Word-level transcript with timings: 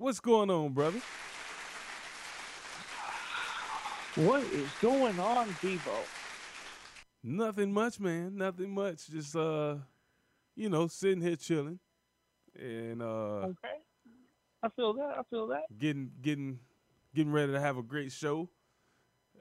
What's 0.00 0.18
going 0.18 0.48
on, 0.48 0.72
brother? 0.72 0.98
What 4.14 4.42
is 4.44 4.66
going 4.80 5.20
on, 5.20 5.48
Devo? 5.60 5.94
Nothing 7.22 7.70
much, 7.70 8.00
man. 8.00 8.34
Nothing 8.34 8.70
much. 8.70 9.08
Just 9.08 9.36
uh, 9.36 9.76
you 10.56 10.70
know, 10.70 10.86
sitting 10.86 11.20
here 11.20 11.36
chilling, 11.36 11.78
and 12.58 13.02
uh, 13.02 13.04
Okay. 13.44 13.76
I 14.62 14.70
feel 14.70 14.94
that. 14.94 15.16
I 15.18 15.22
feel 15.28 15.46
that. 15.48 15.64
getting 15.78 16.10
getting 16.22 16.60
getting 17.14 17.30
ready 17.30 17.52
to 17.52 17.60
have 17.60 17.76
a 17.76 17.82
great 17.82 18.10
show, 18.10 18.48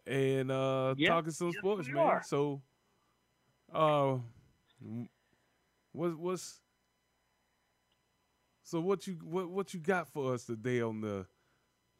and 0.05 0.51
uh, 0.51 0.93
Yeah, 0.97 1.07
talking 1.11 1.31
some 1.31 1.51
yes, 1.53 1.57
sports, 1.59 1.87
man. 1.87 1.97
are. 1.99 2.21
So, 2.27 2.61
uh, 3.73 4.17
what's 5.93 6.15
what's 6.15 6.59
so 8.69 8.79
what 8.79 9.07
you 9.07 9.17
what 9.23 9.49
what 9.49 9.73
you 9.73 9.79
got 9.79 10.07
for 10.07 10.31
us 10.35 10.45
today 10.45 10.79
on 10.81 11.01
the 11.01 11.25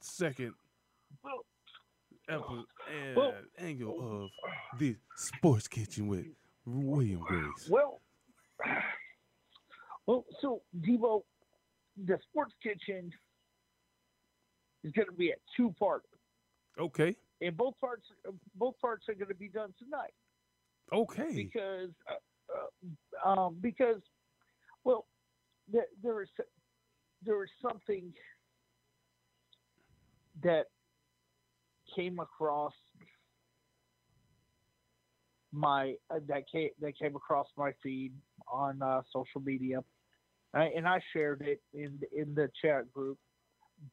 second 0.02 0.54
Well, 1.24 1.44
episode 2.30 2.66
Well- 3.16 3.34
angle 3.58 4.24
of 4.24 4.30
the 4.80 4.96
Sports 5.16 5.68
Kitchen 5.68 6.08
with 6.08 6.28
William 6.66 7.22
Graves? 7.22 7.68
well, 7.72 8.02
well. 10.06 10.26
So, 10.42 10.62
Devo, 10.80 11.24
the 11.98 12.20
Sports 12.30 12.54
Kitchen 12.62 13.12
is 14.84 14.92
going 14.92 15.08
to 15.08 15.14
be 15.14 15.32
a 15.32 15.36
two-part, 15.58 16.04
Okay, 16.78 17.16
and 17.42 17.58
both 17.58 17.74
parts, 17.82 18.06
both 18.56 18.80
parts 18.80 19.10
are 19.10 19.16
going 19.16 19.28
to 19.30 19.34
be 19.36 19.50
done 19.50 19.74
tonight 19.80 20.14
okay, 20.94 21.34
because, 21.34 21.90
uh, 22.08 23.28
uh, 23.28 23.30
um, 23.48 23.58
because, 23.60 24.02
well, 24.84 25.08
there, 25.68 25.86
there 26.04 26.22
is 26.22 26.30
there 27.26 27.44
is 27.44 27.50
something 27.62 28.14
that 30.44 30.66
came 31.96 32.20
across 32.20 32.74
my 35.52 35.96
uh, 36.12 36.20
that 36.28 36.44
came 36.52 36.70
that 36.80 36.98
came 36.98 37.16
across 37.16 37.48
my 37.58 37.72
feed 37.82 38.14
on 38.48 38.82
uh, 38.82 39.02
social 39.12 39.42
media, 39.42 39.84
and 40.54 40.88
I 40.88 41.00
shared 41.14 41.42
it 41.42 41.62
in 41.74 42.00
in 42.16 42.36
the 42.36 42.50
chat 42.62 42.92
group. 42.94 43.18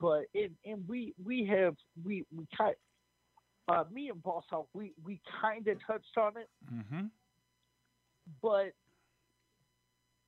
But 0.00 0.24
and 0.34 0.86
we 0.86 1.14
we 1.24 1.46
have 1.46 1.74
we 2.04 2.24
we 2.36 2.46
kind 2.56 2.74
uh, 3.68 3.84
me 3.90 4.10
and 4.10 4.22
Boss 4.22 4.44
Hog 4.50 4.66
we 4.74 4.92
we 5.04 5.20
kind 5.40 5.66
of 5.68 5.78
touched 5.86 6.16
on 6.18 6.32
it, 6.36 6.48
mm-hmm. 6.72 7.06
but 8.42 8.72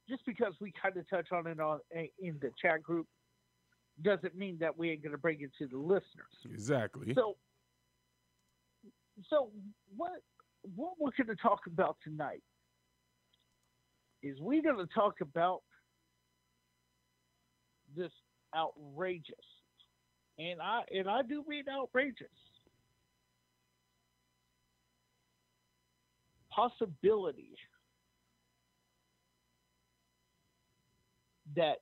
just 0.09 0.25
because 0.27 0.55
we 0.61 0.73
kind 0.81 0.97
of 0.97 1.09
touch 1.09 1.28
on 1.33 1.47
it 1.47 1.61
on 1.61 1.81
eh, 1.95 2.06
in 2.20 2.39
the 2.41 2.51
chat 2.61 2.83
group 2.83 3.06
doesn't 4.03 4.37
mean 4.37 4.56
that 4.61 4.77
we 4.77 4.91
ain't 4.91 5.03
going 5.03 5.12
to 5.12 5.19
bring 5.19 5.41
it 5.41 5.50
to 5.59 5.67
the 5.67 5.77
listeners. 5.77 6.03
exactly. 6.45 7.12
So, 7.15 7.37
so 9.28 9.50
what 9.97 10.23
what 10.75 10.92
we're 10.98 11.11
going 11.17 11.34
to 11.34 11.42
talk 11.42 11.61
about 11.67 11.97
tonight 12.03 12.42
is 14.23 14.37
we're 14.41 14.62
going 14.62 14.78
to 14.78 14.92
talk 14.95 15.15
about 15.20 15.62
this 17.97 18.12
outrageous, 18.56 19.34
and 20.39 20.61
I 20.61 20.83
and 20.93 21.09
I 21.09 21.22
do 21.22 21.45
mean 21.48 21.65
outrageous 21.69 22.28
possibility 26.59 27.50
that 31.59 31.78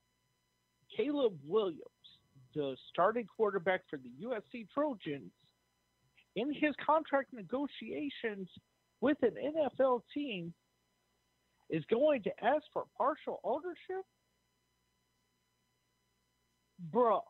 Caleb 0.96 1.38
Williams, 1.46 1.80
the 2.55 2.77
starting 2.91 3.27
quarterback 3.27 3.83
for 3.88 3.98
the 3.98 4.10
USC 4.27 4.66
Trojans, 4.72 5.30
in 6.34 6.52
his 6.52 6.74
contract 6.84 7.33
negotiations 7.33 8.48
with 9.01 9.18
an 9.23 9.34
NFL 9.36 10.01
team, 10.12 10.52
is 11.68 11.84
going 11.90 12.23
to 12.23 12.30
ask 12.45 12.62
for 12.73 12.84
partial 12.96 13.40
ownership? 13.45 14.05
Bruh. 16.92 17.20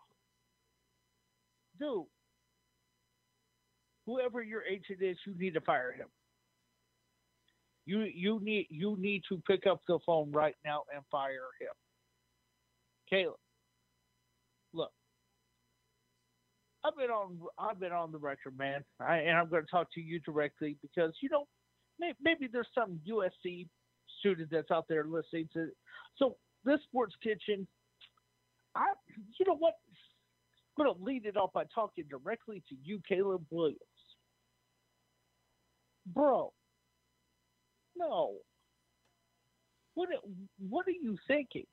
Dude. 1.80 2.04
Whoever 4.06 4.42
your 4.42 4.62
agent 4.62 5.02
is, 5.02 5.16
you 5.26 5.34
need 5.36 5.54
to 5.54 5.60
fire 5.60 5.92
him. 5.92 6.06
You 7.86 8.00
you 8.02 8.40
need 8.42 8.66
you 8.68 8.96
need 8.98 9.22
to 9.28 9.40
pick 9.46 9.66
up 9.66 9.80
the 9.86 9.98
phone 10.04 10.32
right 10.32 10.56
now 10.64 10.82
and 10.94 11.04
fire 11.10 11.48
him. 11.60 11.70
Caleb. 13.08 13.36
Look. 14.72 14.92
I've 16.84 16.96
been 16.96 17.10
on 17.10 17.38
I've 17.58 17.80
been 17.80 17.92
on 17.92 18.12
the 18.12 18.18
record, 18.18 18.56
man, 18.58 18.84
I, 19.00 19.16
and 19.18 19.36
I'm 19.36 19.48
going 19.48 19.64
to 19.64 19.70
talk 19.70 19.88
to 19.94 20.00
you 20.00 20.20
directly 20.20 20.76
because 20.82 21.12
you 21.20 21.28
know 21.28 21.46
may, 21.98 22.12
maybe 22.20 22.48
there's 22.52 22.68
some 22.74 23.00
USC 23.08 23.66
student 24.20 24.50
that's 24.50 24.70
out 24.70 24.86
there 24.88 25.04
listening 25.04 25.48
to. 25.54 25.68
So 26.16 26.36
this 26.64 26.80
sports 26.84 27.14
kitchen, 27.22 27.66
I 28.74 28.86
you 29.38 29.46
know 29.46 29.56
what? 29.56 29.74
I'm 30.78 30.84
going 30.84 30.96
to 30.96 31.02
lead 31.02 31.24
it 31.24 31.36
off 31.36 31.52
by 31.52 31.64
talking 31.74 32.04
directly 32.08 32.62
to 32.68 32.76
you, 32.84 33.00
Caleb 33.08 33.44
Williams, 33.50 33.80
bro. 36.06 36.52
No. 37.96 38.36
What 39.94 40.10
what 40.68 40.86
are 40.86 40.90
you 40.90 41.16
thinking? 41.26 41.66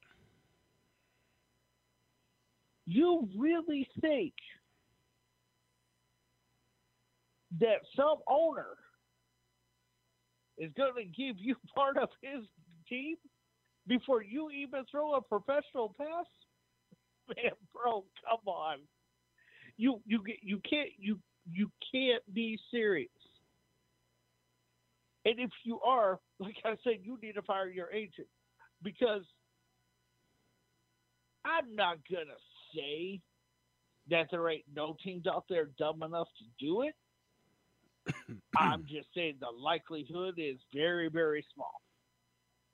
You 2.85 3.27
really 3.37 3.87
think 4.01 4.33
that 7.59 7.79
some 7.95 8.17
owner 8.27 8.67
is 10.57 10.71
going 10.75 10.93
to 10.97 11.03
give 11.03 11.37
you 11.37 11.55
part 11.75 11.97
of 11.97 12.09
his 12.21 12.43
team 12.87 13.15
before 13.87 14.23
you 14.23 14.49
even 14.49 14.83
throw 14.89 15.15
a 15.15 15.21
professional 15.21 15.93
pass? 15.97 16.25
Man, 17.35 17.51
bro, 17.73 18.03
come 18.29 18.47
on. 18.47 18.79
You 19.77 20.01
you 20.05 20.21
you 20.41 20.59
can't 20.69 20.89
you 20.99 21.17
you 21.49 21.71
can't 21.91 22.21
be 22.33 22.59
serious. 22.69 23.09
And 25.25 25.39
if 25.39 25.49
you 25.63 25.79
are, 25.79 26.19
like 26.39 26.57
I 26.65 26.75
said, 26.83 26.99
you 27.01 27.17
need 27.21 27.33
to 27.33 27.41
fire 27.41 27.69
your 27.69 27.89
agent 27.91 28.27
because 28.83 29.23
I'm 31.45 31.75
not 31.75 31.97
gonna 32.11 32.37
say 32.75 33.19
that 34.09 34.27
there 34.31 34.49
ain't 34.49 34.65
no 34.75 34.95
teams 35.03 35.27
out 35.27 35.45
there 35.49 35.69
dumb 35.77 36.03
enough 36.03 36.27
to 36.37 36.65
do 36.65 36.81
it. 36.81 36.93
I'm 38.57 38.83
just 38.85 39.07
saying 39.15 39.35
the 39.39 39.47
likelihood 39.49 40.35
is 40.37 40.57
very, 40.73 41.09
very 41.09 41.45
small. 41.53 41.81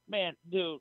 Man, 0.09 0.33
dude, 0.51 0.79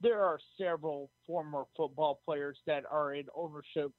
there 0.00 0.22
are 0.22 0.38
several 0.60 1.10
former 1.26 1.64
football 1.76 2.20
players 2.24 2.58
that 2.66 2.84
are 2.90 3.14
in 3.14 3.24
ownership, 3.34 3.90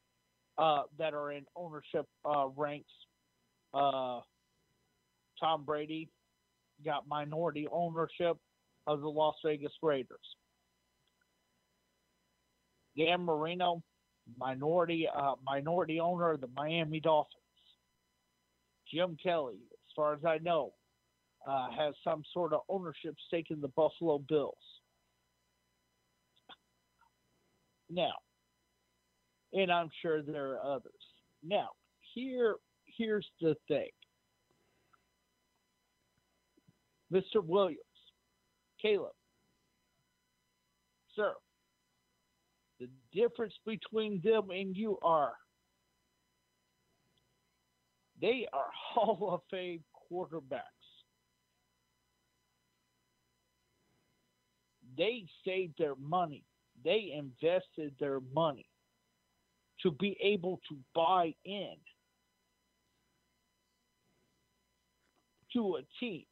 uh, 0.58 0.84
that 0.98 1.14
are 1.14 1.32
in 1.32 1.46
ownership 1.56 2.08
uh, 2.24 2.48
ranks. 2.56 2.92
Uh, 3.74 4.22
Tom 5.40 5.66
Brady 5.66 6.10
got 6.86 7.08
minority 7.08 7.68
ownership 7.72 8.38
of 8.88 9.02
the 9.02 9.08
Las 9.08 9.36
Vegas 9.44 9.74
Raiders. 9.82 10.20
Dan 12.98 13.22
Marino, 13.22 13.82
minority 14.40 15.08
uh, 15.14 15.34
minority 15.46 16.00
owner 16.00 16.32
of 16.32 16.42
the 16.42 16.50
Miami 16.56 17.00
Dolphins. 17.00 17.42
Jim 18.92 19.18
Kelly, 19.22 19.56
as 19.72 19.94
far 19.96 20.14
as 20.14 20.24
I 20.26 20.38
know, 20.40 20.74
uh, 21.48 21.70
has 21.72 21.94
some 22.04 22.24
sort 22.34 22.54
of 22.54 22.62
ownership 22.70 23.16
stake 23.28 23.48
in 23.50 23.62
the 23.62 23.68
Buffalo 23.70 24.20
Bills. 24.20 24.56
Now, 27.90 28.14
and 29.54 29.72
I'm 29.72 29.90
sure 30.02 30.22
there 30.22 30.54
are 30.54 30.76
others. 30.76 30.94
Now, 31.44 31.70
here 32.14 32.56
here's 32.98 33.28
the 33.42 33.56
thing. 33.68 33.90
Mr. 37.14 37.44
Williams, 37.44 37.80
Caleb, 38.82 39.14
sir, 41.16 41.34
the 42.80 42.90
difference 43.14 43.54
between 43.66 44.22
them 44.24 44.50
and 44.52 44.76
you 44.76 44.98
are 45.02 45.34
they 48.22 48.48
are 48.54 48.70
Hall 48.94 49.30
of 49.34 49.42
Fame 49.52 49.84
quarterbacks. 50.12 50.62
They 54.98 55.26
saved 55.46 55.74
their 55.78 55.96
money. 55.96 56.44
They 56.84 57.14
invested 57.18 57.94
their 58.00 58.20
money 58.34 58.66
to 59.82 59.92
be 59.92 60.18
able 60.22 60.62
to 60.70 60.78
buy 60.94 61.34
in 61.44 61.76
to 65.54 65.78
a 65.78 65.82
team. 66.00 66.24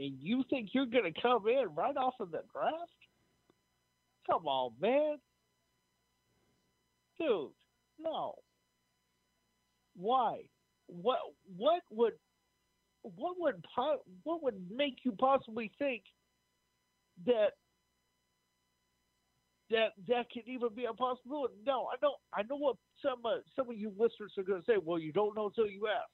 And 0.00 0.16
you 0.18 0.42
think 0.48 0.70
you're 0.72 0.86
going 0.86 1.12
to 1.12 1.20
come 1.20 1.46
in 1.48 1.66
right 1.74 1.96
off 1.96 2.14
of 2.18 2.30
the 2.30 2.42
draft? 2.52 3.01
Come 4.26 4.46
on, 4.46 4.72
man. 4.80 5.18
dude, 7.18 7.52
no. 7.98 8.34
Why? 9.96 10.42
What 10.86 11.18
what 11.56 11.82
would 11.90 12.14
what 13.02 13.36
would 13.38 13.64
what 14.24 14.42
would 14.42 14.70
make 14.70 14.98
you 15.04 15.12
possibly 15.12 15.70
think 15.78 16.02
that 17.26 17.50
that 19.70 19.92
that 20.08 20.30
can 20.30 20.42
even 20.46 20.70
be 20.74 20.84
a 20.86 20.92
possibility? 20.94 21.54
No, 21.66 21.86
I 21.92 21.96
know 22.02 22.14
I 22.34 22.42
know 22.42 22.56
what 22.56 22.76
some 23.02 23.24
uh, 23.24 23.38
some 23.56 23.70
of 23.70 23.76
you 23.76 23.90
listeners 23.98 24.32
are 24.38 24.44
going 24.44 24.60
to 24.60 24.66
say. 24.66 24.78
Well, 24.82 24.98
you 24.98 25.12
don't 25.12 25.36
know 25.36 25.46
until 25.46 25.66
you 25.68 25.88
ask. 25.88 26.10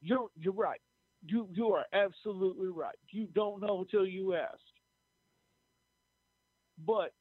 You're 0.00 0.28
you're 0.36 0.52
right. 0.54 0.80
You 1.26 1.48
you 1.52 1.68
are 1.72 1.86
absolutely 1.92 2.68
right. 2.68 2.96
You 3.10 3.26
don't 3.34 3.60
know 3.60 3.80
until 3.80 4.06
you 4.06 4.34
ask. 4.34 4.60
But 6.78 7.12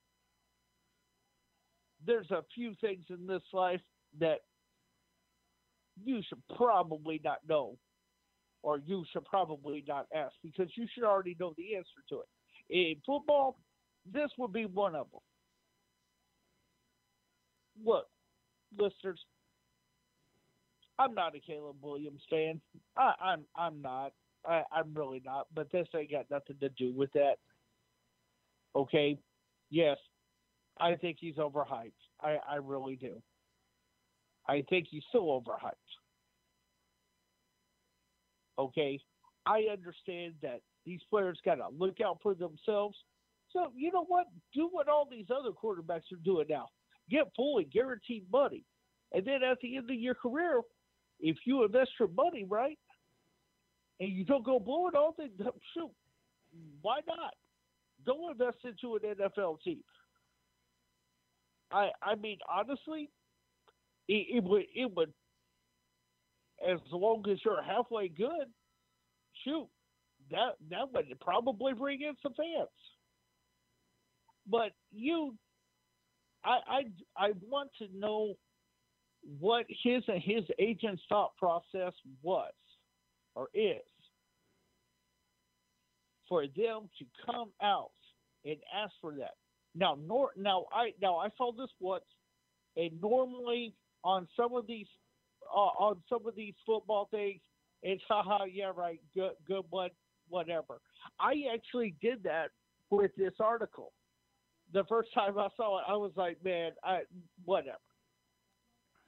there's 2.06 2.30
a 2.32 2.44
few 2.54 2.74
things 2.82 3.06
in 3.10 3.28
this 3.28 3.44
life 3.54 3.82
that 4.20 4.40
you 6.04 6.22
should 6.28 6.42
probably 6.56 7.22
not 7.24 7.38
know 7.48 7.78
or 8.64 8.80
you 8.86 9.04
should 9.12 9.26
probably 9.26 9.84
not 9.88 10.08
ask 10.16 10.34
because 10.42 10.70
you 10.76 10.88
should 10.94 11.04
already 11.04 11.36
know 11.40 11.54
the 11.58 11.76
answer 11.76 11.90
to 12.10 12.22
it. 12.22 12.28
In 12.70 12.96
football, 13.06 13.58
this 14.12 14.30
would 14.38 14.54
be 14.54 14.66
one 14.66 14.96
of 14.96 15.08
them. 15.12 15.22
Look, 17.86 18.08
listeners, 18.78 19.20
I'm 20.98 21.14
not 21.14 21.36
a 21.36 21.40
Caleb 21.40 21.78
Williams 21.82 22.22
fan. 22.30 22.62
I, 22.98 23.14
I'm 23.22 23.46
I'm 23.56 23.82
not. 23.82 24.14
I, 24.48 24.64
I'm 24.72 24.94
really 24.94 25.22
not. 25.26 25.48
But 25.54 25.72
this 25.72 25.88
ain't 25.96 26.12
got 26.12 26.30
nothing 26.30 26.58
to 26.62 26.70
do 26.70 26.94
with 26.94 27.12
that. 27.14 27.36
Okay. 28.76 29.18
Yes, 29.74 29.98
I 30.80 30.94
think 30.94 31.18
he's 31.20 31.38
overhyped. 31.38 31.94
I, 32.22 32.38
I 32.48 32.56
really 32.62 32.96
do. 32.96 33.24
I 34.48 34.64
think 34.70 34.86
he's 34.88 35.02
still 35.10 35.26
overhyped. 35.26 35.72
Okay. 38.60 39.00
I 39.48 39.64
understand 39.72 40.36
that 40.44 40.62
these 40.86 41.00
players 41.10 41.40
got 41.44 41.56
to 41.56 41.70
look 41.76 42.02
out 42.06 42.20
for 42.22 42.36
themselves. 42.36 42.96
So, 43.50 43.72
you 43.76 43.92
know 43.92 44.06
what? 44.06 44.28
Do 44.54 44.70
what 44.72 44.88
all 44.88 45.08
these 45.10 45.26
other 45.32 45.50
quarterbacks 45.50 46.12
are 46.14 46.24
doing 46.24 46.46
now 46.50 46.68
get 47.10 47.32
fully 47.36 47.64
guaranteed 47.64 48.26
money. 48.32 48.64
And 49.12 49.26
then 49.26 49.42
at 49.44 49.58
the 49.62 49.76
end 49.76 49.90
of 49.90 49.96
your 49.96 50.14
career, 50.14 50.62
if 51.20 51.38
you 51.46 51.64
invest 51.64 51.90
your 52.00 52.10
money 52.10 52.46
right 52.48 52.78
and 54.00 54.10
you 54.10 54.24
don't 54.24 54.46
go 54.46 54.60
blow 54.60 54.88
it 54.88 54.96
all, 54.96 55.16
then 55.18 55.32
shoot, 55.74 55.90
why 56.84 57.00
not? 57.08 57.34
Go 58.06 58.30
invest 58.32 58.58
into 58.64 58.96
an 58.96 59.16
NFL 59.16 59.62
team. 59.62 59.84
I 61.72 61.90
I 62.02 62.16
mean 62.16 62.38
honestly, 62.50 63.10
it, 64.08 64.28
it 64.38 64.44
would 64.44 64.66
it 64.76 64.92
would 64.96 65.14
as 66.68 66.80
long 66.92 67.24
as 67.30 67.40
you're 67.44 67.62
halfway 67.62 68.08
good, 68.08 68.48
shoot, 69.44 69.68
that 70.32 70.54
that 70.70 70.92
would 70.94 71.20
probably 71.20 71.74
bring 71.74 72.02
in 72.02 72.14
some 72.22 72.34
fans. 72.34 72.70
But 74.48 74.72
you, 74.92 75.36
I 76.44 76.60
I 76.68 76.84
I 77.18 77.32
want 77.50 77.70
to 77.80 77.88
know 77.94 78.36
what 79.40 79.66
his 79.70 80.04
and 80.08 80.22
his 80.22 80.44
agent's 80.60 81.02
thought 81.08 81.36
process 81.38 81.94
was 82.22 82.52
or 83.36 83.48
is 83.54 83.82
for 86.34 86.48
them 86.48 86.90
to 86.98 87.06
come 87.28 87.52
out 87.62 87.92
and 88.44 88.58
ask 88.76 88.92
for 89.00 89.14
that. 89.14 89.36
Now, 89.76 89.96
nor, 90.04 90.32
now 90.36 90.66
I 90.74 90.94
now 91.00 91.18
I 91.18 91.28
saw 91.38 91.52
this 91.52 91.70
once, 91.80 92.04
and 92.76 92.90
normally 93.00 93.76
on 94.04 94.28
some 94.36 94.56
of 94.56 94.66
these 94.66 94.88
uh, 95.56 95.60
on 95.60 95.98
some 96.10 96.26
of 96.26 96.36
these 96.36 96.56
football 96.66 97.08
things, 97.12 97.40
it's 97.84 98.02
haha 98.08 98.46
yeah 98.46 98.72
right 98.76 99.00
good 99.14 99.34
good 99.48 99.64
what 99.70 99.92
whatever. 100.28 100.82
I 101.20 101.44
actually 101.54 101.94
did 102.02 102.24
that 102.24 102.50
with 102.90 103.12
this 103.16 103.34
article. 103.40 103.94
The 104.74 104.86
first 104.90 105.14
time 105.14 105.38
I 105.38 105.50
saw 105.56 105.82
it, 105.82 105.86
I 105.88 105.96
was 105.96 106.14
like, 106.16 106.44
man, 106.44 106.72
I 106.84 107.02
whatever. 107.46 107.78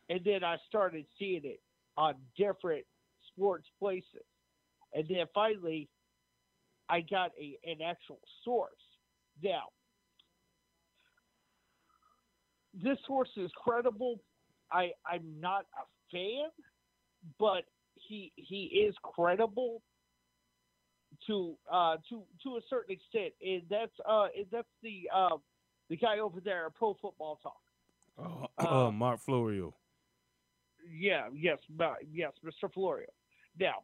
And 0.09 0.19
then 0.23 0.43
I 0.43 0.57
started 0.67 1.05
seeing 1.17 1.41
it 1.43 1.59
on 1.97 2.13
different 2.37 2.85
sports 3.33 3.67
places, 3.79 4.27
and 4.93 5.07
then 5.09 5.25
finally, 5.33 5.89
I 6.89 7.01
got 7.01 7.31
a 7.39 7.57
an 7.69 7.81
actual 7.81 8.19
source. 8.43 8.71
Now, 9.43 9.63
this 12.73 12.97
source 13.07 13.29
is 13.37 13.51
credible. 13.57 14.21
I 14.71 14.91
I'm 15.05 15.39
not 15.39 15.65
a 15.77 15.85
fan, 16.11 16.49
but 17.39 17.63
he 17.95 18.31
he 18.35 18.85
is 18.87 18.95
credible 19.03 19.81
to 21.27 21.55
uh 21.71 21.97
to 22.09 22.23
to 22.43 22.57
a 22.57 22.61
certain 22.69 22.95
extent, 22.95 23.33
and 23.41 23.63
that's 23.69 23.93
uh 24.07 24.27
and 24.35 24.45
that's 24.51 24.67
the 24.83 25.09
uh 25.13 25.37
the 25.89 25.97
guy 25.97 26.19
over 26.19 26.39
there 26.39 26.65
at 26.65 26.75
Pro 26.75 26.95
Football 27.01 27.39
Talk. 27.41 27.61
Oh, 28.17 28.47
uh, 28.59 28.87
uh, 28.87 28.91
Mark 28.91 29.19
Florio. 29.19 29.75
Yeah, 30.91 31.27
yes, 31.33 31.57
yes, 32.11 32.31
Mr. 32.45 32.71
Florio. 32.71 33.07
Now, 33.59 33.83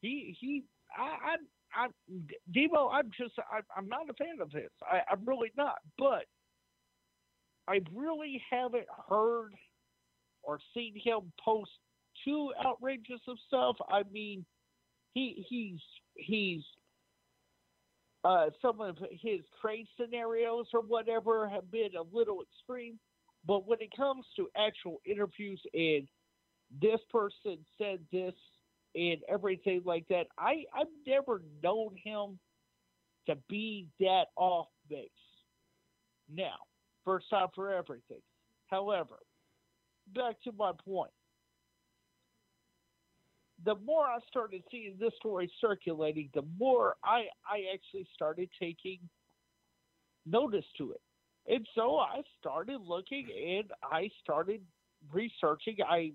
he 0.00 0.36
he, 0.38 0.64
I, 0.96 1.36
I, 1.74 1.88
Debo, 2.54 2.90
I'm 2.92 3.10
just, 3.16 3.34
I, 3.38 3.60
I'm 3.76 3.88
not 3.88 4.08
a 4.08 4.14
fan 4.14 4.40
of 4.40 4.50
his. 4.52 4.70
I, 4.82 5.00
I'm 5.10 5.24
really 5.24 5.52
not. 5.56 5.78
But 5.98 6.24
I 7.68 7.80
really 7.92 8.42
haven't 8.50 8.86
heard 9.08 9.52
or 10.42 10.58
seen 10.74 10.94
him 11.02 11.32
post 11.42 11.70
too 12.24 12.52
outrageous 12.64 13.20
of 13.28 13.36
stuff. 13.46 13.76
I 13.88 14.02
mean, 14.12 14.44
he 15.14 15.44
he's 15.48 15.80
he's 16.14 16.62
uh, 18.24 18.46
some 18.60 18.80
of 18.80 18.96
his 19.10 19.40
trade 19.60 19.86
scenarios 20.00 20.66
or 20.72 20.80
whatever 20.80 21.48
have 21.48 21.70
been 21.70 21.90
a 21.98 22.16
little 22.16 22.42
extreme, 22.42 22.98
but 23.46 23.66
when 23.66 23.80
it 23.80 23.90
comes 23.96 24.24
to 24.36 24.48
actual 24.56 25.00
interviews 25.04 25.60
and 25.74 26.06
this 26.80 27.00
person 27.10 27.58
said 27.78 28.00
this 28.10 28.34
and 28.94 29.18
everything 29.28 29.82
like 29.84 30.06
that, 30.08 30.26
I 30.38 30.64
I've 30.74 30.86
never 31.06 31.42
known 31.62 31.96
him 32.02 32.38
to 33.26 33.36
be 33.48 33.88
that 34.00 34.26
off 34.36 34.68
base. 34.88 35.08
Now, 36.32 36.56
first 37.04 37.28
time 37.30 37.48
for 37.54 37.72
everything. 37.72 38.22
However, 38.68 39.16
back 40.14 40.40
to 40.44 40.52
my 40.52 40.72
point. 40.84 41.10
The 43.64 43.76
more 43.76 44.04
I 44.04 44.18
started 44.28 44.62
seeing 44.70 44.96
this 44.98 45.12
story 45.16 45.50
circulating, 45.60 46.28
the 46.34 46.44
more 46.58 46.96
I 47.02 47.26
I 47.48 47.72
actually 47.72 48.06
started 48.14 48.48
taking 48.60 48.98
notice 50.26 50.66
to 50.78 50.92
it. 50.92 51.00
And 51.46 51.66
so 51.74 51.96
I 51.98 52.22
started 52.40 52.80
looking 52.80 53.28
and 53.30 53.70
I 53.82 54.10
started 54.22 54.62
researching. 55.12 55.76
I 55.86 56.12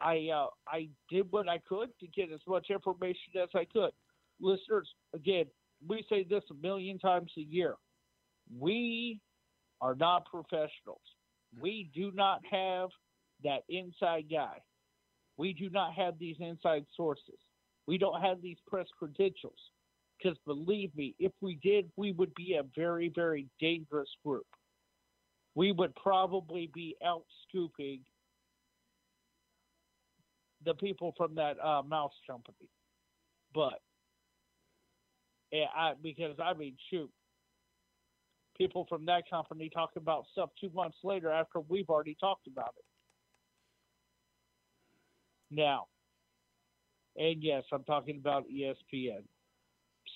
I 0.00 0.28
uh, 0.34 0.48
I 0.68 0.88
did 1.08 1.30
what 1.30 1.48
I 1.48 1.58
could 1.68 1.88
to 2.00 2.06
get 2.08 2.32
as 2.32 2.40
much 2.46 2.68
information 2.70 3.32
as 3.42 3.48
I 3.54 3.64
could. 3.64 3.90
Listeners, 4.40 4.88
again, 5.14 5.46
we 5.86 6.04
say 6.08 6.24
this 6.24 6.44
a 6.50 6.54
million 6.54 6.98
times 6.98 7.30
a 7.36 7.40
year. 7.40 7.76
We 8.58 9.20
are 9.80 9.94
not 9.94 10.26
professionals. 10.26 11.00
We 11.60 11.90
do 11.94 12.12
not 12.14 12.42
have 12.50 12.90
that 13.44 13.62
inside 13.68 14.26
guy. 14.30 14.58
We 15.36 15.52
do 15.52 15.70
not 15.70 15.94
have 15.94 16.18
these 16.18 16.36
inside 16.40 16.86
sources. 16.96 17.38
We 17.86 17.98
don't 17.98 18.20
have 18.20 18.42
these 18.42 18.56
press 18.66 18.86
credentials. 18.98 19.58
Because 20.18 20.38
believe 20.46 20.94
me, 20.96 21.14
if 21.18 21.32
we 21.40 21.58
did, 21.62 21.90
we 21.96 22.12
would 22.12 22.34
be 22.34 22.54
a 22.54 22.62
very, 22.74 23.10
very 23.14 23.46
dangerous 23.60 24.08
group. 24.24 24.46
We 25.54 25.72
would 25.72 25.94
probably 25.94 26.70
be 26.72 26.96
out 27.04 27.24
scooping 27.48 28.00
the 30.66 30.74
people 30.74 31.14
from 31.16 31.34
that 31.36 31.58
uh, 31.64 31.82
mouse 31.88 32.12
company. 32.28 32.68
But 33.54 33.80
yeah, 35.50 35.66
I 35.74 35.92
because 36.02 36.34
I 36.42 36.52
mean, 36.52 36.76
shoot, 36.90 37.10
people 38.58 38.84
from 38.88 39.06
that 39.06 39.22
company 39.30 39.70
talk 39.72 39.90
about 39.96 40.24
stuff 40.32 40.50
two 40.60 40.70
months 40.74 40.98
later 41.02 41.30
after 41.30 41.60
we've 41.60 41.88
already 41.88 42.16
talked 42.20 42.48
about 42.48 42.74
it. 42.76 42.84
Now, 45.56 45.86
and 47.16 47.42
yes, 47.42 47.62
I'm 47.72 47.84
talking 47.84 48.18
about 48.18 48.44
ESPN. 48.52 49.22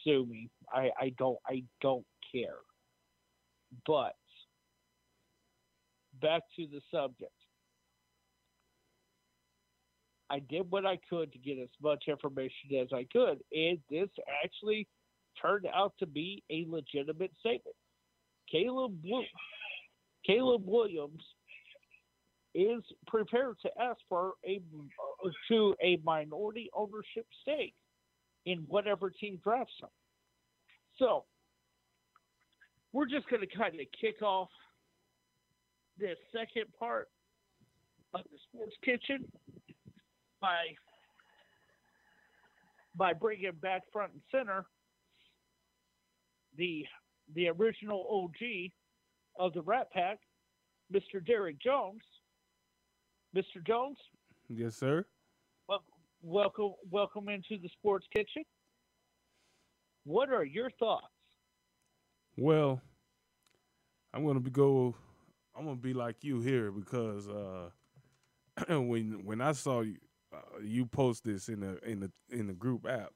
Sue 0.05 0.27
me. 0.27 0.51
I, 0.73 0.91
I 1.01 1.15
don't 1.17 1.39
I 1.47 1.63
don't 1.81 2.05
care. 2.33 2.59
But 3.87 4.17
back 6.21 6.43
to 6.57 6.67
the 6.67 6.81
subject. 6.93 7.33
I 10.31 10.39
did 10.39 10.71
what 10.71 10.87
I 10.87 10.99
could 11.09 11.33
to 11.33 11.39
get 11.39 11.59
as 11.59 11.69
much 11.83 12.05
information 12.07 12.77
as 12.81 12.89
I 12.93 13.07
could, 13.13 13.41
and 13.53 13.79
this 13.91 14.09
actually 14.45 14.87
turned 15.41 15.67
out 15.75 15.93
to 15.99 16.07
be 16.07 16.43
a 16.51 16.65
legitimate 16.69 17.33
statement. 17.41 17.77
Caleb 18.51 19.03
Caleb 20.25 20.63
Williams 20.65 21.23
is 22.55 22.83
prepared 23.07 23.57
to 23.63 23.71
ask 23.81 23.99
for 24.09 24.35
a 24.47 24.61
to 25.49 25.75
a 25.83 26.01
minority 26.05 26.71
ownership 26.75 27.27
stake 27.43 27.75
in 28.47 28.59
whatever 28.69 29.11
team 29.11 29.39
drafts 29.43 29.75
him. 29.81 29.89
So 30.99 31.25
we're 32.93 33.09
just 33.09 33.29
going 33.29 33.47
to 33.47 33.57
kind 33.57 33.75
of 33.75 33.87
kick 34.01 34.23
off 34.23 34.49
this 35.99 36.17
second 36.33 36.67
part 36.79 37.09
of 38.15 38.23
the 38.25 38.39
sports 38.49 38.75
kitchen 38.85 39.31
by 40.41 40.65
by 42.97 43.13
bringing 43.13 43.53
back 43.63 43.83
front 43.93 44.13
and 44.13 44.23
center 44.33 44.67
the 46.57 46.85
the 47.35 47.49
original 47.49 48.07
OG 48.11 48.71
of 49.39 49.53
the 49.55 49.63
Rat 49.63 49.91
Pack, 49.93 50.19
Mr. 50.93 51.25
Derek 51.25 51.61
Jones. 51.61 52.03
Mr. 53.37 53.65
Jones, 53.65 53.97
Yes, 54.49 54.75
sir. 54.75 55.07
wel- 55.69 55.85
welcome 56.23 56.73
welcome 56.91 57.29
into 57.29 57.59
the 57.63 57.69
sports 57.79 58.07
kitchen. 58.13 58.43
What 60.05 60.31
are 60.31 60.45
your 60.45 60.71
thoughts? 60.81 61.07
Well, 62.37 62.81
I'm 64.13 64.27
gonna 64.27 64.41
be 64.41 64.51
go. 64.51 64.97
I'm 65.57 65.65
gonna 65.65 65.77
be 65.77 65.93
like 65.95 66.25
you 66.25 66.41
here 66.41 66.73
because 66.73 67.29
uh, 67.29 67.71
when 68.69 69.25
when 69.25 69.41
I 69.41 69.53
saw 69.53 69.83
you 69.83 69.97
uh, 70.35 70.61
you 70.63 70.87
post 70.87 71.25
this 71.25 71.49
in 71.49 71.61
the 71.61 71.79
in 71.89 72.01
the 72.01 72.13
in 72.31 72.47
the 72.47 72.55
group 72.55 72.87
app, 72.89 73.13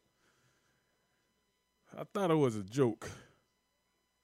I 1.97 2.05
thought 2.13 2.31
it 2.31 2.35
was 2.35 2.57
a 2.57 2.63
joke. 2.63 3.11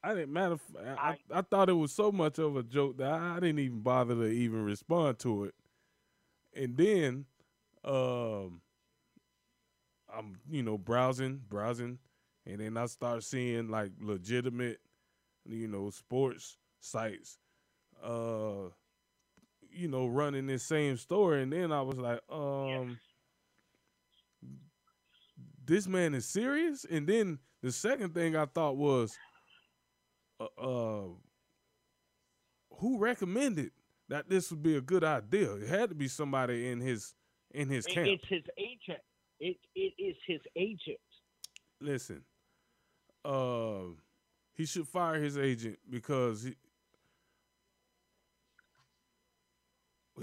I 0.03 0.15
didn't 0.15 0.33
matter. 0.33 0.55
f- 0.55 0.97
I, 0.99 1.11
I, 1.11 1.39
I 1.39 1.43
thought 1.43 1.69
it 1.69 1.75
was 1.75 1.93
so 1.93 2.11
much 2.11 2.39
of 2.39 2.57
a 2.57 2.63
joke 2.63 2.97
that 2.99 3.13
I, 3.13 3.37
I 3.37 3.41
didn't 3.41 3.59
even 3.59 3.81
bother 3.81 4.15
to 4.15 4.27
even 4.27 4.65
respond 4.65 5.19
to 5.21 5.45
it. 5.45 5.55
And 6.55 6.77
then, 6.77 7.27
um, 7.85 8.61
I'm 10.13 10.37
you 10.49 10.63
know 10.63 10.79
browsing, 10.79 11.43
browsing, 11.49 11.99
and 12.47 12.61
then 12.61 12.77
I 12.77 12.87
start 12.87 13.23
seeing 13.25 13.69
like 13.69 13.93
legitimate, 14.01 14.81
you 15.47 15.69
know, 15.69 15.91
sports 15.91 16.59
sites, 16.81 17.39
uh, 18.03 18.71
you 19.73 19.89
know, 19.89 20.07
running 20.07 20.47
this 20.47 20.65
same 20.65 20.97
story, 20.97 21.43
and 21.43 21.53
then 21.53 21.73
I 21.73 21.83
was 21.83 21.99
like, 21.99 22.21
um, 22.31 22.99
this 25.65 25.87
man 25.87 26.15
is 26.15 26.27
serious. 26.27 26.85
And 26.85 27.07
then 27.07 27.39
the 27.63 27.73
second 27.73 28.15
thing 28.15 28.37
I 28.37 28.47
thought 28.47 28.77
was, 28.77 29.17
uh, 30.41 30.61
uh 30.61 31.09
who 32.79 32.99
recommended 32.99 33.73
that 34.09 34.29
this 34.29 34.51
would 34.51 34.63
be 34.63 34.77
a 34.77 34.81
good 34.81 35.05
idea? 35.05 35.53
It 35.55 35.69
had 35.69 35.91
to 35.91 35.95
be 35.95 36.09
somebody 36.09 36.69
in 36.69 36.81
his 36.81 37.15
in 37.53 37.69
his 37.69 37.87
camp. 37.87 38.09
It's 38.09 38.29
his 38.29 38.45
agent. 38.59 39.01
It 39.39 39.57
it 39.75 39.95
is 39.99 40.17
his 40.27 40.41
agent. 40.57 40.99
listen, 41.81 42.23
uh, 43.25 43.83
he 44.55 44.67
should 44.67 44.89
fire 44.89 45.23
his 45.23 45.39
agent 45.39 45.79
because 45.89 46.43
he, 46.45 46.55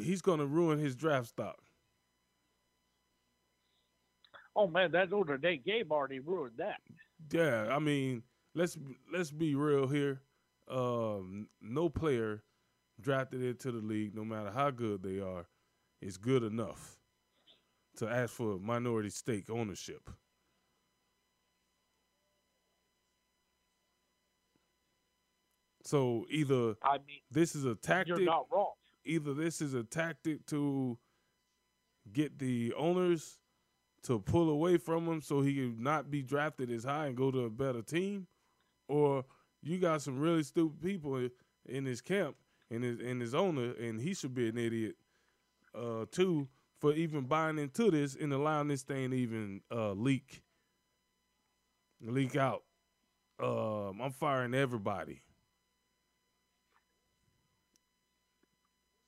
he's 0.04 0.22
going 0.22 0.40
to 0.40 0.46
ruin 0.46 0.80
his 0.80 0.96
draft 0.96 1.28
stock. 1.28 1.58
Oh 4.56 4.68
man, 4.68 4.92
that 4.92 5.12
Notre 5.12 5.38
Dame 5.38 5.62
game 5.64 5.92
already 5.92 6.20
ruined 6.20 6.58
that. 6.58 6.82
Yeah, 7.32 7.68
I 7.70 7.80
mean, 7.80 8.24
let's 8.56 8.78
let's 9.14 9.32
be 9.32 9.54
real 9.56 9.88
here. 9.88 10.22
Um, 10.70 11.48
no 11.62 11.90
player 11.90 12.44
drafted 13.00 13.44
into 13.44 13.72
the 13.72 13.80
league, 13.80 14.16
no 14.16 14.26
matter 14.26 14.52
how 14.52 14.72
good 14.72 15.04
they 15.04 15.20
are, 15.20 15.46
is 16.02 16.18
good 16.18 16.44
enough 16.44 16.98
to 17.98 18.08
ask 18.08 18.34
for 18.34 18.60
minority 18.60 19.10
stake 19.10 19.50
ownership. 19.50 20.10
So 25.84 26.26
either 26.30 26.76
I 26.84 26.98
mean, 26.98 27.22
this 27.32 27.56
is 27.56 27.64
a 27.64 27.76
tactic 27.76 28.18
you're 28.18 28.26
not 28.26 28.48
wrong. 28.52 28.74
Either 29.08 29.34
this 29.34 29.62
is 29.62 29.74
a 29.74 29.84
tactic 29.84 30.46
to 30.48 30.98
get 32.12 32.40
the 32.40 32.74
owners 32.74 33.40
to 34.04 34.20
pull 34.20 34.50
away 34.50 34.78
from 34.78 35.06
him 35.06 35.22
so 35.22 35.42
he 35.42 35.56
can 35.56 35.82
not 35.82 36.10
be 36.10 36.22
drafted 36.22 36.72
as 36.72 36.84
high 36.84 37.08
and 37.08 37.18
go 37.18 37.32
to 37.32 37.42
a 37.42 37.50
better 37.50 37.82
team, 37.82 38.28
or 38.88 39.26
you 39.62 39.78
got 39.80 40.02
some 40.02 40.20
really 40.20 40.44
stupid 40.44 40.82
people 40.82 41.30
in- 41.66 41.86
his 41.86 42.02
camp 42.02 42.36
and 42.70 42.84
his 42.84 43.00
and 43.00 43.22
his 43.22 43.34
owner, 43.36 43.74
and 43.74 44.00
he 44.00 44.14
should 44.14 44.34
be 44.34 44.48
an 44.48 44.58
idiot 44.58 44.96
uh, 45.76 46.06
too 46.12 46.48
for 46.80 46.94
even 46.94 47.26
buying 47.26 47.58
into 47.58 47.92
this 47.92 48.16
and 48.16 48.32
allowing 48.32 48.68
this 48.68 48.84
thing 48.84 49.12
to 49.12 49.18
even 49.18 49.62
uh, 49.72 49.92
leak 49.92 50.44
leak 52.02 52.36
out. 52.36 52.64
Um, 53.40 54.00
I'm 54.02 54.12
firing 54.12 54.54
everybody. 54.54 55.22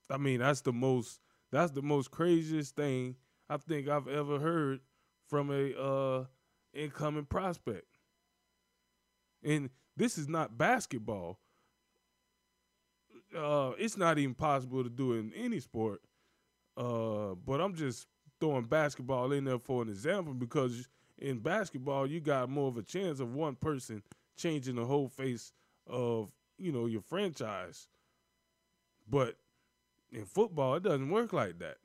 I 0.09 0.17
mean, 0.17 0.39
that's 0.39 0.61
the 0.61 0.73
most 0.73 1.19
that's 1.51 1.71
the 1.71 1.81
most 1.81 2.11
craziest 2.11 2.75
thing 2.75 3.15
I 3.49 3.57
think 3.57 3.87
I've 3.87 4.07
ever 4.07 4.39
heard 4.39 4.81
from 5.27 5.51
a 5.51 5.73
uh 5.79 6.25
incoming 6.73 7.25
prospect. 7.25 7.85
And 9.43 9.69
this 9.95 10.17
is 10.17 10.27
not 10.27 10.57
basketball. 10.57 11.39
Uh 13.35 13.71
it's 13.77 13.97
not 13.97 14.17
even 14.17 14.33
possible 14.33 14.83
to 14.83 14.89
do 14.89 15.13
it 15.13 15.19
in 15.19 15.33
any 15.33 15.59
sport. 15.59 16.01
Uh 16.77 17.35
but 17.35 17.61
I'm 17.61 17.75
just 17.75 18.07
throwing 18.39 18.65
basketball 18.65 19.31
in 19.33 19.45
there 19.45 19.59
for 19.59 19.81
an 19.83 19.89
example 19.89 20.33
because 20.33 20.87
in 21.17 21.39
basketball 21.39 22.07
you 22.07 22.19
got 22.21 22.49
more 22.49 22.69
of 22.69 22.77
a 22.77 22.83
chance 22.83 23.19
of 23.19 23.33
one 23.33 23.55
person 23.55 24.03
changing 24.37 24.75
the 24.75 24.85
whole 24.85 25.09
face 25.09 25.51
of, 25.87 26.31
you 26.57 26.71
know, 26.71 26.85
your 26.85 27.01
franchise. 27.01 27.87
But 29.09 29.35
in 30.11 30.25
football, 30.25 30.75
it 30.75 30.83
doesn't 30.83 31.09
work 31.09 31.33
like 31.33 31.59
that. 31.59 31.77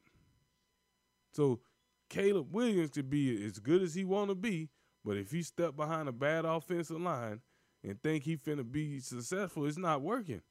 So 1.33 1.61
Caleb 2.09 2.55
Williams 2.55 2.91
could 2.91 3.11
be 3.11 3.45
as 3.45 3.59
good 3.59 3.83
as 3.83 3.95
he 3.95 4.05
want 4.05 4.31
to 4.31 4.35
be, 4.35 4.71
but 5.05 5.17
if 5.17 5.31
he 5.31 5.43
step 5.43 5.77
behind 5.77 6.09
a 6.09 6.13
bad 6.13 6.45
offensive 6.45 7.01
line 7.01 7.41
and 7.83 8.01
think 8.03 8.25
he 8.25 8.37
finna 8.37 8.71
be 8.71 9.01
successful, 9.01 9.67
it's 9.67 9.77
not 9.79 10.03
working. 10.03 10.43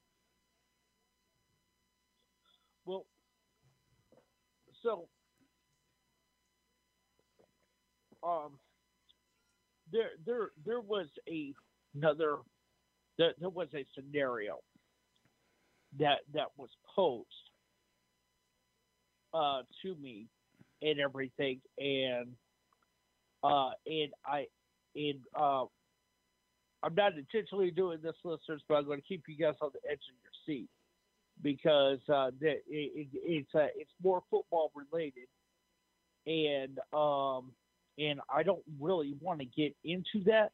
Well, 2.84 3.06
so 4.82 5.08
um, 8.22 8.58
there 9.90 10.10
there 10.26 10.50
there 10.64 10.80
was 10.80 11.06
a 11.28 11.54
another 11.94 12.38
there, 13.18 13.34
there 13.38 13.48
was 13.48 13.68
a 13.74 13.86
scenario 13.94 14.58
that 15.98 16.18
that 16.32 16.48
was 16.56 16.70
posed 16.94 17.26
uh, 19.34 19.62
to 19.82 19.94
me 19.96 20.26
and 20.82 21.00
everything, 21.00 21.60
and 21.78 22.28
uh, 23.42 23.70
and 23.86 24.12
I 24.24 24.46
and 24.94 25.20
uh, 25.38 25.64
I'm 26.82 26.94
not 26.94 27.14
intentionally 27.16 27.70
doing 27.70 27.98
this, 28.02 28.14
listeners, 28.24 28.62
but 28.68 28.76
I'm 28.76 28.84
going 28.84 29.00
to 29.00 29.06
keep 29.06 29.24
you 29.26 29.36
guys 29.36 29.54
on 29.60 29.70
the 29.72 29.90
edge 29.90 30.00
of 30.08 30.14
your 30.22 30.32
seat 30.46 30.68
because 31.42 31.98
uh, 32.12 32.30
it, 32.40 32.62
it, 32.68 33.08
it's 33.12 33.54
uh, 33.54 33.66
it's 33.74 33.90
more 34.02 34.22
football 34.30 34.70
related, 34.74 35.28
and 36.26 36.78
um, 36.92 37.52
and 37.98 38.20
I 38.32 38.42
don't 38.42 38.62
really 38.80 39.14
want 39.20 39.40
to 39.40 39.46
get 39.46 39.74
into 39.84 40.24
that 40.26 40.52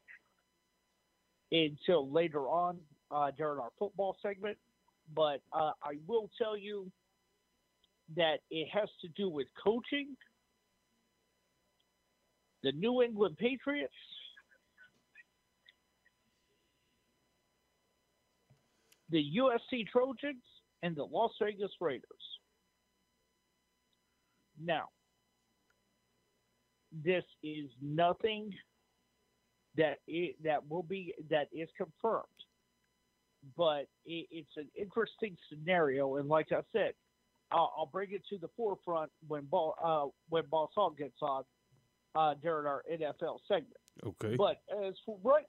until 1.51 2.09
later 2.09 2.47
on 2.47 2.77
uh, 3.11 3.31
during 3.37 3.59
our 3.59 3.71
football 3.77 4.15
segment. 4.21 4.57
But 5.13 5.41
uh, 5.51 5.71
I 5.83 5.97
will 6.07 6.29
tell 6.37 6.57
you 6.57 6.89
that 8.15 8.39
it 8.49 8.67
has 8.71 8.89
to 9.01 9.07
do 9.09 9.29
with 9.29 9.47
coaching. 9.63 10.15
The 12.63 12.71
New 12.73 13.01
England 13.01 13.37
Patriots 13.37 13.93
the 19.11 19.23
USC 19.37 19.87
Trojans 19.87 20.41
and 20.81 20.95
the 20.95 21.03
Las 21.03 21.31
Vegas 21.41 21.71
Raiders. 21.79 22.05
Now, 24.63 24.85
this 27.03 27.23
is 27.43 27.69
nothing 27.81 28.51
that 29.75 29.97
it, 30.07 30.35
that 30.43 30.67
will 30.69 30.83
be 30.83 31.13
that 31.29 31.47
is 31.53 31.69
confirmed, 31.77 32.25
but 33.57 33.87
it, 34.05 34.27
it's 34.31 34.57
an 34.57 34.67
interesting 34.77 35.35
scenario. 35.49 36.17
And 36.17 36.27
like 36.27 36.47
I 36.51 36.61
said, 36.71 36.93
I'll, 37.51 37.73
I'll 37.77 37.89
bring 37.91 38.11
it 38.11 38.21
to 38.29 38.37
the 38.37 38.49
forefront 38.55 39.11
when 39.27 39.45
ball 39.45 39.75
uh, 39.83 40.09
when 40.29 40.43
Boss 40.49 40.69
Hog 40.75 40.97
gets 40.97 41.17
on 41.21 41.43
uh, 42.15 42.33
during 42.41 42.65
our 42.65 42.83
NFL 42.91 43.39
segment. 43.47 43.73
Okay. 44.05 44.35
But 44.35 44.61
as 44.85 44.93
for 45.05 45.17
right, 45.23 45.45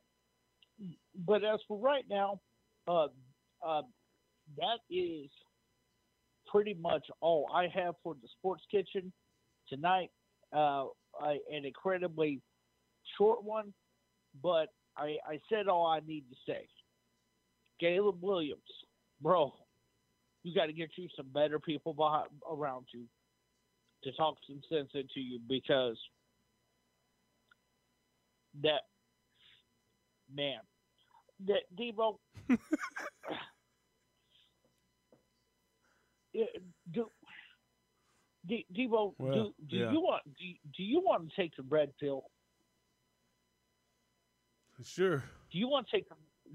but 1.27 1.45
as 1.45 1.61
for 1.69 1.79
right 1.79 2.05
now, 2.09 2.41
uh, 2.89 3.09
uh, 3.67 3.83
that 4.59 4.79
is 4.91 5.31
pretty 6.51 6.75
much 6.75 7.07
all 7.21 7.49
I 7.55 7.69
have 7.75 7.95
for 8.03 8.15
the 8.15 8.29
sports 8.39 8.63
kitchen 8.71 9.13
tonight. 9.69 10.11
Uh, 10.55 10.87
I, 11.21 11.39
an 11.51 11.65
incredibly 11.65 12.41
short 13.17 13.43
one, 13.45 13.73
but 14.43 14.69
I, 14.97 15.17
I 15.27 15.39
said 15.51 15.69
all 15.69 15.87
I 15.87 16.01
need 16.07 16.25
to 16.31 16.37
say. 16.47 16.67
Caleb 17.81 18.19
Williams, 18.21 18.61
bro, 19.21 19.53
you 20.43 20.55
got 20.55 20.67
to 20.67 20.73
get 20.73 20.91
you 20.97 21.09
some 21.17 21.27
better 21.33 21.59
people 21.59 21.95
behind, 21.95 22.29
around 22.51 22.87
you 22.93 23.05
to 24.05 24.13
talk 24.13 24.37
some 24.47 24.61
sense 24.71 24.91
into 24.95 25.21
you 25.21 25.39
because 25.49 25.99
that 28.63 28.83
man, 30.35 30.59
that 31.47 31.63
Debo. 31.79 32.19
do, 36.93 37.07
D, 38.47 38.67
Debo, 38.75 39.15
Well, 39.19 39.33
do, 39.35 39.55
do 39.69 39.77
yeah. 39.77 39.93
you 39.93 40.01
want 40.01 40.23
do, 40.25 40.45
do 40.77 40.83
you 40.83 41.01
want 41.01 41.31
to 41.31 41.37
take 41.41 41.55
the 41.57 41.63
red 41.63 41.91
pill? 42.01 42.25
Sure. 44.83 45.23
Do 45.53 45.59
you 45.59 45.69
want 45.69 45.89
to 45.89 45.97
take 45.97 46.07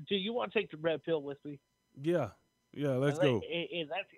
do 0.09 0.15
you 0.15 0.33
want 0.33 0.51
to 0.51 0.59
take 0.59 0.71
the 0.71 0.77
red 0.77 1.03
pill 1.03 1.21
with 1.21 1.37
me? 1.45 1.59
Yeah. 2.01 2.29
Yeah. 2.77 2.91
Let's 2.91 3.17
go. 3.19 3.41
and, 3.51 3.67
and 3.73 3.89
let's 3.89 4.09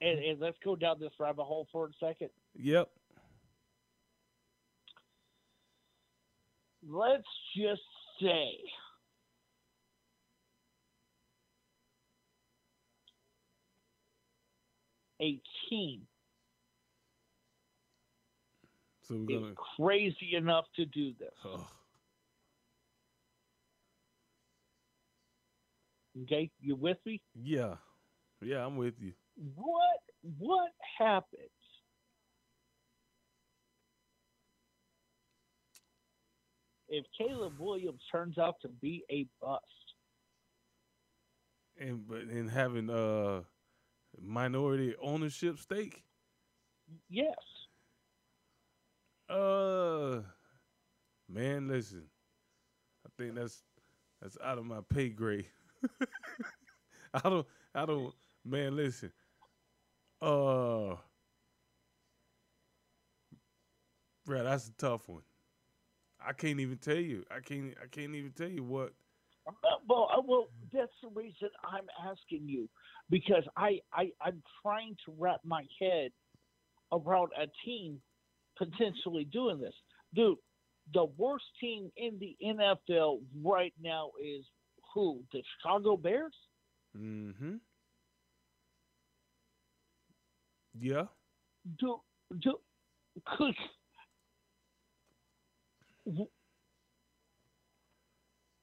and, 0.00 0.18
and 0.18 0.40
let's 0.40 0.58
go 0.64 0.76
down 0.76 0.98
this 1.00 1.12
rabbit 1.18 1.44
hole 1.44 1.66
for 1.72 1.86
a 1.86 1.90
second. 1.98 2.30
Yep. 2.54 2.90
Let's 6.86 7.24
just 7.56 7.82
say 8.20 8.50
a 15.20 15.40
team 15.70 16.02
So 19.02 19.14
we're 19.16 19.36
is 19.36 19.42
gonna. 19.42 19.54
crazy 19.76 20.34
enough 20.36 20.66
to 20.76 20.86
do 20.86 21.12
this. 21.18 21.34
Ugh. 21.44 21.60
Okay, 26.24 26.50
you 26.60 26.76
with 26.76 26.98
me? 27.06 27.22
yeah. 27.34 27.76
Yeah, 28.42 28.64
I'm 28.66 28.76
with 28.76 29.00
you. 29.00 29.12
What 29.54 30.00
what 30.38 30.70
happens 30.98 31.50
if 36.88 37.04
Caleb 37.16 37.54
Williams 37.58 38.02
turns 38.10 38.38
out 38.38 38.56
to 38.62 38.68
be 38.68 39.04
a 39.10 39.26
bust? 39.40 39.64
And 41.78 42.06
but 42.06 42.22
in 42.22 42.48
having 42.48 42.90
a 42.90 43.44
minority 44.20 44.94
ownership 45.00 45.58
stake, 45.58 46.02
Yes. 47.08 47.36
uh, 49.28 50.20
man, 51.28 51.68
listen, 51.68 52.04
I 53.06 53.10
think 53.16 53.34
that's 53.34 53.62
that's 54.20 54.36
out 54.44 54.58
of 54.58 54.66
my 54.66 54.80
pay 54.88 55.08
grade. 55.08 55.46
I 57.14 57.20
don't, 57.28 57.46
I 57.74 57.86
don't, 57.86 58.14
man, 58.44 58.76
listen, 58.76 59.12
uh, 60.20 60.96
bro, 64.24 64.44
that's 64.44 64.68
a 64.68 64.72
tough 64.78 65.08
one. 65.08 65.22
I 66.24 66.32
can't 66.32 66.60
even 66.60 66.78
tell 66.78 66.96
you. 66.96 67.24
I 67.30 67.40
can't. 67.40 67.74
I 67.82 67.86
can't 67.86 68.14
even 68.14 68.32
tell 68.32 68.48
you 68.48 68.62
what. 68.62 68.92
Uh, 69.46 69.52
well, 69.88 70.08
uh, 70.16 70.22
well, 70.24 70.48
that's 70.72 70.92
the 71.02 71.08
reason 71.14 71.48
I'm 71.64 71.86
asking 72.08 72.48
you 72.48 72.68
because 73.10 73.44
I, 73.56 73.80
I 73.92 74.10
I'm 74.20 74.42
trying 74.62 74.96
to 75.06 75.14
wrap 75.18 75.40
my 75.44 75.64
head 75.80 76.10
around 76.92 77.32
a 77.40 77.46
team 77.64 78.00
potentially 78.56 79.24
doing 79.24 79.60
this, 79.60 79.74
dude. 80.14 80.38
The 80.94 81.06
worst 81.16 81.44
team 81.60 81.90
in 81.96 82.18
the 82.18 82.36
NFL 82.44 83.20
right 83.42 83.72
now 83.80 84.10
is 84.22 84.44
who? 84.94 85.22
The 85.32 85.42
Chicago 85.56 85.96
Bears. 85.96 86.34
Mm-hmm. 86.96 87.54
Yeah. 90.78 91.04
Do 91.78 92.00
do 92.40 92.58
could 93.26 93.54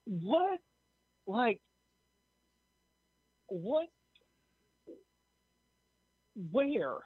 what 0.06 0.60
like 1.28 1.60
what 3.48 3.88
where 6.52 6.98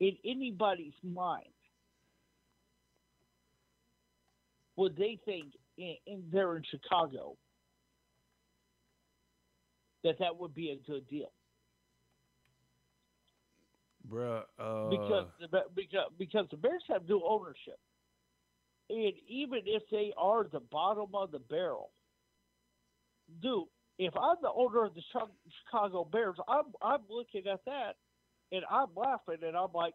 in 0.00 0.16
anybody's 0.24 0.92
mind 1.02 1.44
would 4.76 4.96
they 4.96 5.18
think 5.24 5.46
in, 5.76 5.96
in 6.06 6.22
there 6.30 6.56
in 6.56 6.62
Chicago 6.70 7.36
that 10.04 10.18
that 10.18 10.36
would 10.38 10.54
be 10.54 10.70
a 10.70 10.90
good 10.90 11.06
deal 11.08 11.32
Bruh, 14.10 14.42
uh, 14.58 14.88
because 14.90 15.26
the 15.40 15.62
because 15.74 16.10
because 16.18 16.46
the 16.50 16.56
Bears 16.56 16.82
have 16.88 17.08
new 17.08 17.22
ownership, 17.26 17.78
and 18.90 19.12
even 19.28 19.60
if 19.66 19.82
they 19.90 20.12
are 20.16 20.44
the 20.50 20.60
bottom 20.60 21.14
of 21.14 21.30
the 21.30 21.38
barrel, 21.38 21.90
dude, 23.42 23.64
if 23.98 24.14
I'm 24.16 24.36
the 24.40 24.50
owner 24.54 24.84
of 24.86 24.94
the 24.94 25.02
Chicago 25.66 26.04
Bears, 26.04 26.36
I'm 26.48 26.72
I'm 26.80 27.00
looking 27.10 27.46
at 27.52 27.60
that, 27.66 27.96
and 28.52 28.62
I'm 28.70 28.88
laughing, 28.96 29.38
and 29.42 29.56
I'm 29.56 29.72
like, 29.74 29.94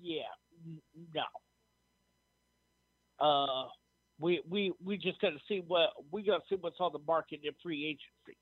yeah, 0.00 0.22
no. 1.14 1.24
Uh, 3.18 3.68
we 4.18 4.42
we 4.48 4.72
we 4.84 4.96
just 4.98 5.20
got 5.20 5.30
to 5.30 5.40
see 5.48 5.62
what 5.66 5.90
we 6.12 6.22
got 6.22 6.38
to 6.38 6.42
see 6.48 6.56
what's 6.60 6.80
on 6.80 6.92
the 6.92 6.98
market 7.06 7.40
in 7.44 7.52
free 7.62 7.86
agency. 7.86 8.38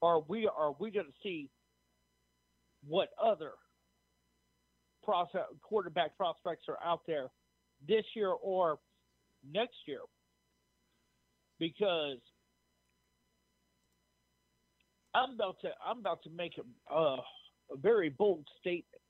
Are 0.00 0.20
we 0.20 0.46
are 0.48 0.72
we 0.78 0.90
going 0.90 1.06
to 1.06 1.12
see 1.22 1.50
what 2.86 3.08
other 3.22 3.52
quarterback 5.62 6.16
prospects 6.16 6.64
are 6.68 6.78
out 6.84 7.00
there 7.06 7.28
this 7.86 8.04
year 8.14 8.30
or 8.30 8.78
next 9.50 9.76
year? 9.86 10.00
Because 11.58 12.18
I'm 15.14 15.34
about 15.34 15.56
to 15.62 15.70
I'm 15.84 15.98
about 15.98 16.22
to 16.24 16.30
make 16.30 16.52
a, 16.92 16.94
a 16.96 17.16
very 17.76 18.10
bold 18.10 18.46
statement, 18.60 19.02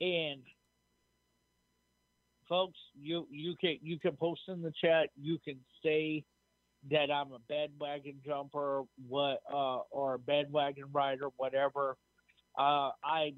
and 0.00 0.42
folks, 2.48 2.78
you 3.00 3.26
you 3.30 3.54
can 3.60 3.78
you 3.82 3.98
can 3.98 4.16
post 4.16 4.42
in 4.48 4.60
the 4.62 4.72
chat. 4.80 5.08
You 5.20 5.38
can 5.42 5.56
say 5.82 6.24
that 6.90 7.10
I'm 7.10 7.32
a 7.32 7.38
bandwagon 7.48 8.20
jumper, 8.24 8.82
what 9.08 9.40
uh, 9.52 9.80
or 9.90 10.14
a 10.14 10.18
bandwagon 10.18 10.84
rider, 10.92 11.28
whatever. 11.36 11.96
Uh, 12.58 12.90
I 13.04 13.34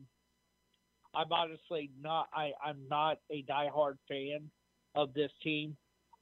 I'm 1.14 1.32
honestly 1.32 1.90
not. 2.00 2.28
I 2.32 2.52
I'm 2.64 2.78
not 2.88 3.18
a 3.30 3.42
diehard 3.42 3.96
fan 4.08 4.50
of 4.94 5.12
this 5.14 5.30
team. 5.42 5.76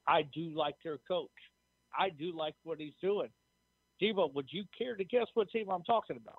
I 0.06 0.22
do 0.22 0.50
like 0.54 0.76
their 0.82 0.98
coach. 1.06 1.28
I 1.96 2.08
do 2.10 2.36
like 2.36 2.54
what 2.62 2.80
he's 2.80 2.94
doing. 3.02 3.28
Debo, 4.02 4.32
would 4.34 4.48
you 4.50 4.64
care 4.76 4.96
to 4.96 5.04
guess 5.04 5.26
what 5.34 5.50
team 5.50 5.66
I'm 5.70 5.82
talking 5.82 6.16
about? 6.16 6.38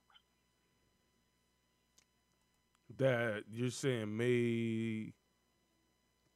that 2.98 3.44
you're 3.52 3.70
saying 3.70 4.16
may 4.16 5.14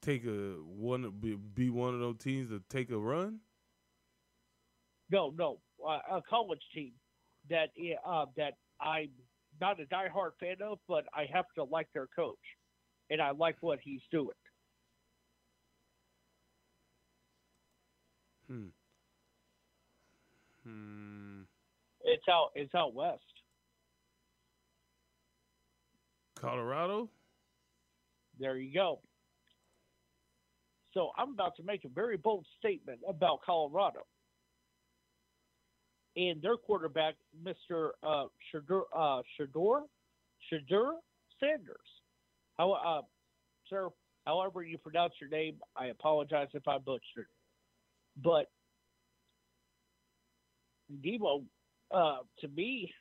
take 0.02 0.26
a 0.26 0.56
one 0.64 1.12
be, 1.20 1.36
be 1.36 1.70
one 1.70 1.94
of 1.94 2.00
those 2.00 2.18
teams 2.18 2.50
to 2.50 2.62
take 2.70 2.92
a 2.92 2.98
run. 2.98 3.40
No, 5.12 5.34
no, 5.38 5.60
uh, 5.86 6.00
a 6.18 6.22
college 6.28 6.62
team 6.74 6.92
that 7.50 7.70
uh, 8.06 8.26
that 8.38 8.54
I'm 8.82 9.10
not 9.62 9.80
a 9.80 9.86
diehard 9.86 10.32
fan 10.40 10.58
of, 10.64 10.80
but 10.88 11.06
I 11.14 11.28
have 11.32 11.46
to 11.56 11.64
like 11.64 11.88
their 11.94 12.08
coach, 12.16 12.36
and 13.10 13.22
I 13.22 13.32
like 13.32 13.58
what 13.62 13.80
he's 13.84 14.02
doing. 14.12 14.30
Hmm. 18.48 18.68
Hmm. 20.64 21.42
It's 22.04 22.24
out. 22.30 22.50
It's 22.56 22.74
out 22.74 22.94
west. 22.94 23.22
Colorado. 26.40 27.10
There 28.40 28.58
you 28.58 28.74
go. 28.74 29.00
So 30.94 31.12
I'm 31.18 31.32
about 31.34 31.56
to 31.58 31.64
make 31.64 31.86
a 31.86 31.90
very 31.90 32.18
bold 32.18 32.46
statement 32.60 33.00
about 33.08 33.40
Colorado 33.46 34.02
and 36.16 36.42
their 36.42 36.58
quarterback, 36.58 37.16
Mr. 37.44 37.90
Uh, 38.04 38.26
Shedeur, 38.54 38.84
uh, 38.96 39.22
Shedeur, 39.38 39.82
Shedeur 40.52 40.94
Sanders. 41.40 41.78
How, 42.58 42.72
uh, 42.72 43.02
sir, 43.70 43.90
however 44.26 44.64
you 44.64 44.78
pronounce 44.78 45.14
your 45.20 45.30
name, 45.30 45.58
I 45.76 45.88
apologize 45.88 46.48
if 46.54 46.68
I 46.68 46.78
butchered. 46.78 47.28
But 48.24 48.50
Debo, 51.04 51.44
uh, 51.92 52.18
to 52.40 52.48
me, 52.48 52.92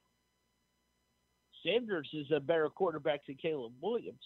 Sanders 1.64 2.08
is 2.12 2.26
a 2.34 2.40
better 2.40 2.68
quarterback 2.68 3.26
than 3.26 3.36
Caleb 3.36 3.72
Williams. 3.80 4.18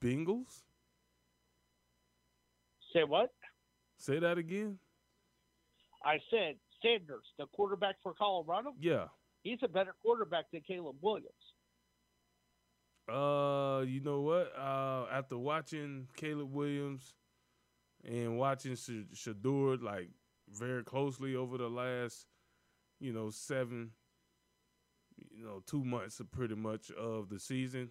Bengals? 0.00 0.62
Say 2.92 3.04
what? 3.04 3.30
Say 4.00 4.18
that 4.18 4.38
again? 4.38 4.78
I 6.02 6.18
said 6.30 6.54
Sanders, 6.82 7.26
the 7.38 7.44
quarterback 7.54 7.96
for 8.02 8.14
Colorado. 8.14 8.72
Yeah. 8.80 9.04
He's 9.42 9.58
a 9.62 9.68
better 9.68 9.94
quarterback 10.02 10.46
than 10.50 10.62
Caleb 10.66 10.96
Williams. 11.02 11.28
Uh, 13.06 13.82
you 13.86 14.00
know 14.00 14.22
what? 14.22 14.52
Uh, 14.58 15.04
after 15.12 15.36
watching 15.36 16.08
Caleb 16.16 16.50
Williams 16.50 17.14
and 18.02 18.38
watching 18.38 18.74
Sh- 18.74 19.12
Shedeur 19.14 19.82
like 19.82 20.08
very 20.48 20.82
closely 20.82 21.36
over 21.36 21.58
the 21.58 21.68
last, 21.68 22.26
you 23.00 23.12
know, 23.12 23.28
seven, 23.28 23.90
you 25.30 25.44
know, 25.44 25.62
two 25.66 25.84
months 25.84 26.20
of 26.20 26.30
pretty 26.30 26.54
much 26.54 26.90
of 26.92 27.28
the 27.28 27.38
season, 27.38 27.90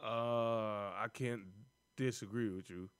uh, 0.00 0.06
I 0.06 1.06
can't 1.12 1.42
disagree 1.96 2.48
with 2.48 2.70
you. 2.70 2.90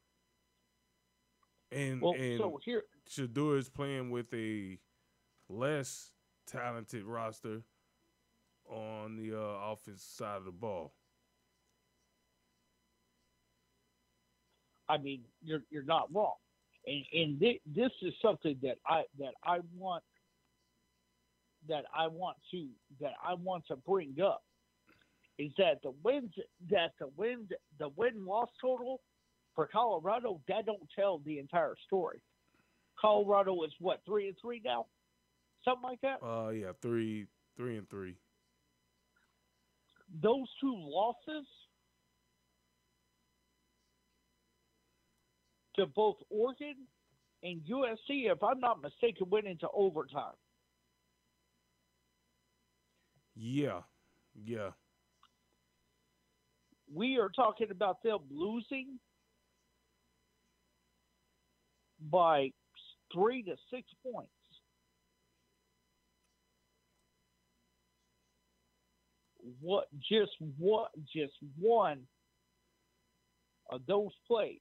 And 1.72 2.00
Well, 2.02 2.14
and 2.14 2.38
so 2.38 2.60
here, 2.64 2.82
Shedeur 3.08 3.58
is 3.58 3.68
playing 3.68 4.10
with 4.10 4.32
a 4.34 4.78
less 5.48 6.12
talented 6.46 7.04
roster 7.04 7.62
on 8.68 9.16
the 9.16 9.34
uh, 9.34 9.72
offense 9.72 10.02
side 10.02 10.36
of 10.36 10.44
the 10.44 10.52
ball. 10.52 10.92
I 14.88 14.98
mean, 14.98 15.22
you're 15.42 15.62
you're 15.70 15.84
not 15.84 16.12
wrong, 16.12 16.34
and 16.86 17.04
and 17.12 17.38
thi- 17.40 17.62
this 17.66 17.90
is 18.02 18.12
something 18.20 18.56
that 18.62 18.76
I 18.86 19.04
that 19.18 19.32
I 19.44 19.60
want 19.74 20.04
that 21.68 21.84
I 21.96 22.08
want 22.08 22.36
to 22.50 22.68
that 23.00 23.12
I 23.24 23.34
want 23.34 23.66
to 23.68 23.76
bring 23.76 24.20
up 24.20 24.42
is 25.38 25.52
that 25.58 25.80
the 25.82 25.92
wins 26.02 26.32
that 26.70 26.92
the 26.98 27.08
win 27.16 27.48
the 27.78 27.88
win 27.96 28.26
loss 28.26 28.48
total 28.60 29.00
for 29.54 29.66
Colorado 29.66 30.40
that 30.48 30.66
don't 30.66 30.88
tell 30.96 31.18
the 31.18 31.38
entire 31.38 31.74
story. 31.86 32.20
Colorado 32.98 33.62
is 33.64 33.72
what 33.80 34.00
three 34.06 34.28
and 34.28 34.36
three 34.40 34.60
now, 34.64 34.86
something 35.64 35.82
like 35.82 36.00
that. 36.02 36.18
Uh, 36.24 36.50
yeah, 36.50 36.72
three, 36.80 37.26
three 37.56 37.76
and 37.76 37.88
three. 37.90 38.16
Those 40.20 40.46
two 40.60 40.74
losses 40.76 41.46
to 45.76 45.86
both 45.86 46.16
Oregon 46.30 46.76
and 47.42 47.60
USC, 47.62 48.30
if 48.30 48.42
I'm 48.42 48.60
not 48.60 48.82
mistaken, 48.82 49.28
went 49.30 49.46
into 49.46 49.66
overtime. 49.74 50.34
Yeah, 53.34 53.80
yeah. 54.44 54.70
We 56.94 57.18
are 57.18 57.30
talking 57.30 57.70
about 57.70 58.02
them 58.02 58.18
losing 58.30 58.98
by 62.10 62.50
three 63.12 63.42
to 63.42 63.56
six 63.70 63.88
points. 64.02 64.30
What 69.60 69.88
just 69.98 70.32
what 70.58 70.90
just 71.14 71.34
one 71.58 72.00
of 73.70 73.80
those 73.86 74.12
plays 74.26 74.60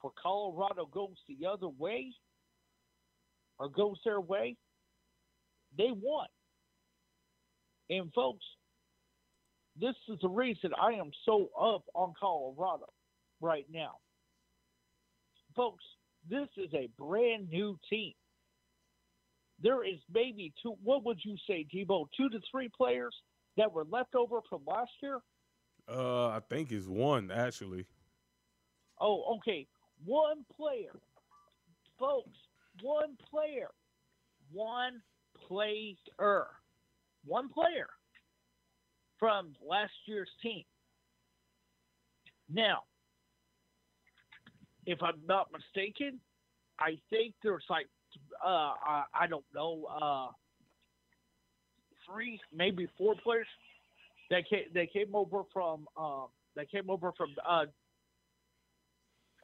for 0.00 0.12
Colorado 0.20 0.86
goes 0.86 1.16
the 1.28 1.46
other 1.46 1.68
way 1.68 2.12
or 3.58 3.68
goes 3.68 3.96
their 4.04 4.20
way, 4.20 4.56
they 5.76 5.90
won. 5.90 6.26
And 7.90 8.12
folks, 8.12 8.44
this 9.80 9.94
is 10.08 10.18
the 10.20 10.28
reason 10.28 10.70
I 10.80 10.92
am 10.92 11.10
so 11.24 11.48
up 11.60 11.84
on 11.94 12.12
Colorado 12.18 12.86
right 13.42 13.66
now. 13.70 13.96
Folks, 15.54 15.84
this 16.30 16.48
is 16.56 16.72
a 16.72 16.88
brand 16.98 17.50
new 17.50 17.76
team. 17.90 18.12
There 19.62 19.84
is 19.84 19.98
maybe 20.12 20.52
two, 20.62 20.76
what 20.82 21.04
would 21.04 21.18
you 21.22 21.36
say, 21.46 21.66
Debo, 21.74 22.06
two 22.16 22.30
to 22.30 22.40
three 22.50 22.70
players 22.74 23.14
that 23.56 23.72
were 23.72 23.84
left 23.84 24.14
over 24.14 24.40
from 24.48 24.62
last 24.66 24.90
year? 25.02 25.18
Uh, 25.88 26.28
I 26.28 26.40
think 26.48 26.72
it's 26.72 26.86
one 26.86 27.30
actually. 27.30 27.86
Oh, 29.00 29.36
okay. 29.36 29.66
One 30.04 30.44
player. 30.56 30.98
Folks, 31.98 32.36
one 32.80 33.16
player. 33.30 33.68
One 34.52 35.02
player. 35.46 36.46
One 37.24 37.48
player 37.48 37.88
from 39.18 39.54
last 39.68 39.92
year's 40.06 40.30
team. 40.42 40.64
Now, 42.52 42.82
if 44.86 45.02
I'm 45.02 45.20
not 45.26 45.48
mistaken, 45.52 46.20
I 46.78 46.98
think 47.10 47.34
there's 47.42 47.64
like, 47.70 47.86
uh, 48.44 48.72
I, 48.84 49.04
I 49.14 49.26
don't 49.26 49.44
know, 49.54 49.86
uh, 49.86 50.28
three, 52.06 52.40
maybe 52.54 52.88
four 52.98 53.14
players 53.22 53.46
that 54.30 54.48
came, 54.48 54.64
that 54.74 54.92
came 54.92 55.14
over 55.14 55.42
from, 55.52 55.86
um, 55.96 56.26
that 56.56 56.70
came 56.70 56.90
over 56.90 57.12
from, 57.16 57.30
uh, 57.48 57.66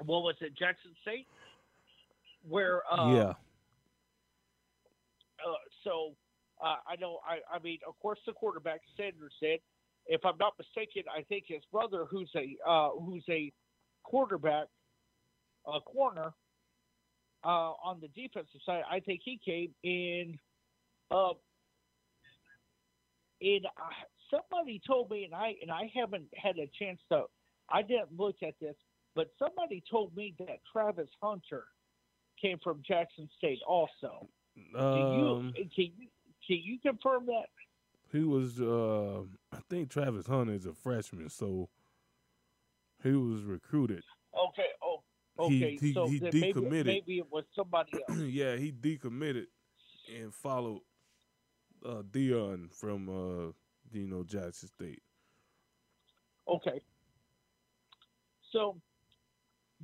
what 0.05 0.23
was 0.23 0.35
it, 0.41 0.57
Jackson 0.57 0.93
State? 1.03 1.27
Where, 2.49 2.83
uh, 2.93 3.13
yeah. 3.13 3.31
uh, 5.45 5.55
so 5.85 6.15
uh, 6.63 6.77
I 6.87 6.97
know. 7.01 7.19
I, 7.27 7.39
I 7.55 7.59
mean, 7.61 7.79
of 7.87 7.99
course, 8.01 8.19
the 8.27 8.33
quarterback 8.33 8.81
Sanders 8.97 9.33
said, 9.41 9.59
if 10.07 10.25
I'm 10.25 10.39
not 10.39 10.55
mistaken, 10.59 11.05
I 11.15 11.23
think 11.23 11.45
his 11.49 11.63
brother, 11.71 12.05
who's 12.11 12.31
a 12.35 12.57
uh, 12.69 12.91
who's 12.91 13.25
a 13.29 13.53
quarterback, 14.05 14.67
a 15.75 15.81
corner 15.81 16.33
uh, 17.45 17.49
on 17.85 18.01
the 18.01 18.09
defensive 18.09 18.61
side, 18.65 18.83
I 18.91 19.01
think 19.01 19.21
he 19.25 19.39
came 19.45 19.75
in. 19.83 20.39
Uh, 21.11 21.33
and 23.41 23.67
uh, 23.67 23.71
somebody 24.31 24.81
told 24.87 25.11
me, 25.11 25.25
and 25.25 25.35
I 25.35 25.55
and 25.63 25.71
I 25.71 25.91
haven't 25.95 26.27
had 26.37 26.57
a 26.59 26.69
chance 26.79 27.01
to. 27.13 27.25
I 27.71 27.83
didn't 27.83 28.17
look 28.17 28.37
at 28.43 28.55
this, 28.61 28.75
but 29.15 29.31
somebody 29.39 29.83
told 29.91 30.17
me 30.17 30.35
that 30.39 30.59
Travis 30.73 31.09
Hunter 31.23 31.65
came 32.41 32.59
from 32.63 32.83
Jackson 32.87 33.29
State 33.37 33.61
also. 33.67 34.29
Do 34.73 34.79
Um, 34.79 35.53
you, 35.57 35.65
can 35.75 35.93
you 35.97 36.09
can 36.47 36.57
you 36.57 36.79
confirm 36.81 37.27
that? 37.27 37.47
he 38.11 38.21
was. 38.25 38.61
Uh, 38.61 39.23
I 39.53 39.61
think 39.71 39.91
Travis 39.91 40.27
Hunter 40.27 40.53
is 40.55 40.67
a 40.67 40.73
freshman, 40.73 41.29
so 41.29 41.69
he 43.03 43.13
was 43.13 43.43
recruited. 43.45 44.03
Okay. 45.39 45.77
He- 45.81 45.89
he- 45.89 45.93
so 45.95 46.07
he 46.09 46.19
then 46.19 46.31
maybe, 46.35 46.53
decommitted. 46.53 46.87
maybe 46.87 47.19
it 47.19 47.31
was 47.31 47.45
somebody 47.55 47.93
else. 48.09 48.19
yeah, 48.19 48.57
he 48.57 48.73
decommitted 48.73 49.47
and 50.21 50.35
followed 50.35 50.81
uh, 51.85 52.03
Deion 52.11 52.73
from 52.73 53.09
uh, 53.09 53.53
you 53.93 54.07
know 54.09 54.25
Jackson 54.25 54.69
State. 54.69 55.03
Okay. 56.49 56.81
So 58.53 58.81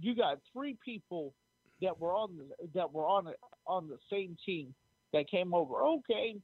you 0.01 0.17
got 0.17 0.39
three 0.53 0.77
people 0.85 1.35
that 1.83 1.99
were 2.01 2.15
on 2.15 2.37
the 2.37 2.69
that 2.75 2.93
were 2.93 3.07
on 3.07 3.27
the, 3.27 3.35
on 3.67 3.89
the 3.89 3.99
same 4.11 4.37
team 4.45 4.75
that 5.13 5.31
came 5.31 5.55
over. 5.55 5.83
Okay. 5.85 6.37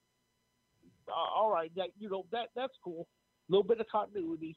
Uh, 1.09 1.13
all 1.13 1.51
right. 1.51 1.73
That 1.75 1.89
you 1.99 2.09
know 2.11 2.27
that 2.31 2.49
that's 2.55 2.75
cool. 2.85 3.09
A 3.49 3.53
little 3.53 3.65
bit 3.65 3.81
of 3.81 3.87
continuity. 3.89 4.57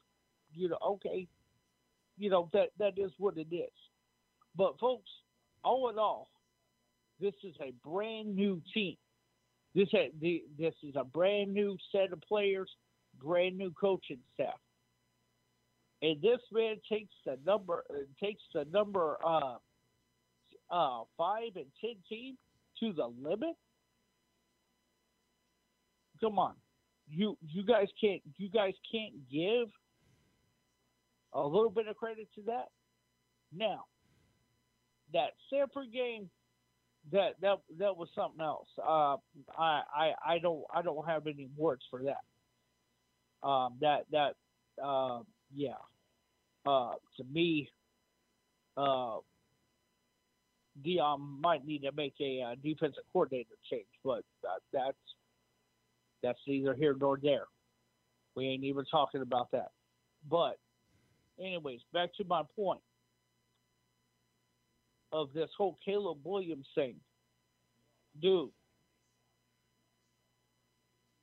You 0.52 0.68
know. 0.68 0.78
Okay. 0.86 1.26
You 2.18 2.30
know 2.30 2.48
that 2.52 2.68
that 2.78 2.92
is 2.98 3.10
what 3.18 3.36
it 3.38 3.48
is. 3.52 3.72
But 4.56 4.78
folks, 4.78 5.10
all 5.62 5.90
in 5.90 5.98
all, 5.98 6.28
this 7.20 7.34
is 7.42 7.54
a 7.60 7.72
brand 7.86 8.34
new 8.34 8.62
team. 8.72 8.96
This 9.74 9.88
this 10.58 10.74
is 10.82 10.94
a 10.96 11.04
brand 11.04 11.52
new 11.52 11.76
set 11.90 12.12
of 12.12 12.20
players, 12.22 12.70
brand 13.20 13.58
new 13.58 13.72
coaching 13.72 14.20
staff 14.34 14.58
and 16.04 16.20
this 16.20 16.40
man 16.52 16.76
takes 16.90 17.14
the 17.24 17.38
number 17.46 17.84
uh, 17.90 17.94
takes 18.22 18.42
the 18.52 18.66
number 18.70 19.16
uh, 19.24 19.56
uh, 20.70 21.00
five 21.16 21.56
and 21.56 21.66
ten 21.80 21.94
team 22.08 22.36
to 22.80 22.92
the 22.92 23.06
limit. 23.06 23.56
Come 26.20 26.38
on, 26.38 26.54
you 27.08 27.38
you 27.46 27.64
guys 27.64 27.88
can't 27.98 28.20
you 28.36 28.50
guys 28.50 28.74
can't 28.92 29.14
give 29.32 29.68
a 31.32 31.42
little 31.42 31.70
bit 31.70 31.88
of 31.88 31.96
credit 31.96 32.28
to 32.34 32.42
that. 32.42 32.68
Now, 33.56 33.84
that 35.14 35.30
Stanford 35.46 35.90
game, 35.92 36.28
that 37.12 37.40
that 37.40 37.60
that 37.78 37.96
was 37.96 38.08
something 38.14 38.40
else. 38.42 38.68
Uh, 38.78 39.16
I 39.58 39.82
I 39.94 40.12
I 40.26 40.38
don't 40.38 40.64
I 40.74 40.82
don't 40.82 41.06
have 41.06 41.26
any 41.26 41.48
words 41.56 41.82
for 41.90 42.02
that. 42.02 43.48
Um, 43.48 43.74
that 43.80 44.04
that 44.10 44.34
uh, 44.82 45.20
yeah. 45.54 45.74
uh, 46.66 46.94
to 47.16 47.24
me, 47.32 47.70
uh, 48.76 49.18
Deion 50.84 51.40
might 51.40 51.66
need 51.66 51.82
to 51.82 51.92
make 51.92 52.14
a 52.20 52.42
uh, 52.42 52.54
defensive 52.62 53.04
coordinator 53.12 53.54
change, 53.70 53.86
but 54.02 54.24
uh, 54.48 54.58
that's 54.72 54.96
that's 56.22 56.38
neither 56.46 56.74
here 56.74 56.96
nor 56.98 57.18
there. 57.22 57.44
We 58.34 58.46
ain't 58.46 58.64
even 58.64 58.84
talking 58.90 59.22
about 59.22 59.50
that. 59.52 59.68
But, 60.28 60.58
anyways, 61.38 61.80
back 61.92 62.14
to 62.16 62.24
my 62.24 62.42
point 62.56 62.80
of 65.14 65.32
this 65.32 65.48
whole 65.56 65.78
Caleb 65.82 66.18
Williams 66.24 66.66
thing, 66.74 66.96
dude. 68.20 68.50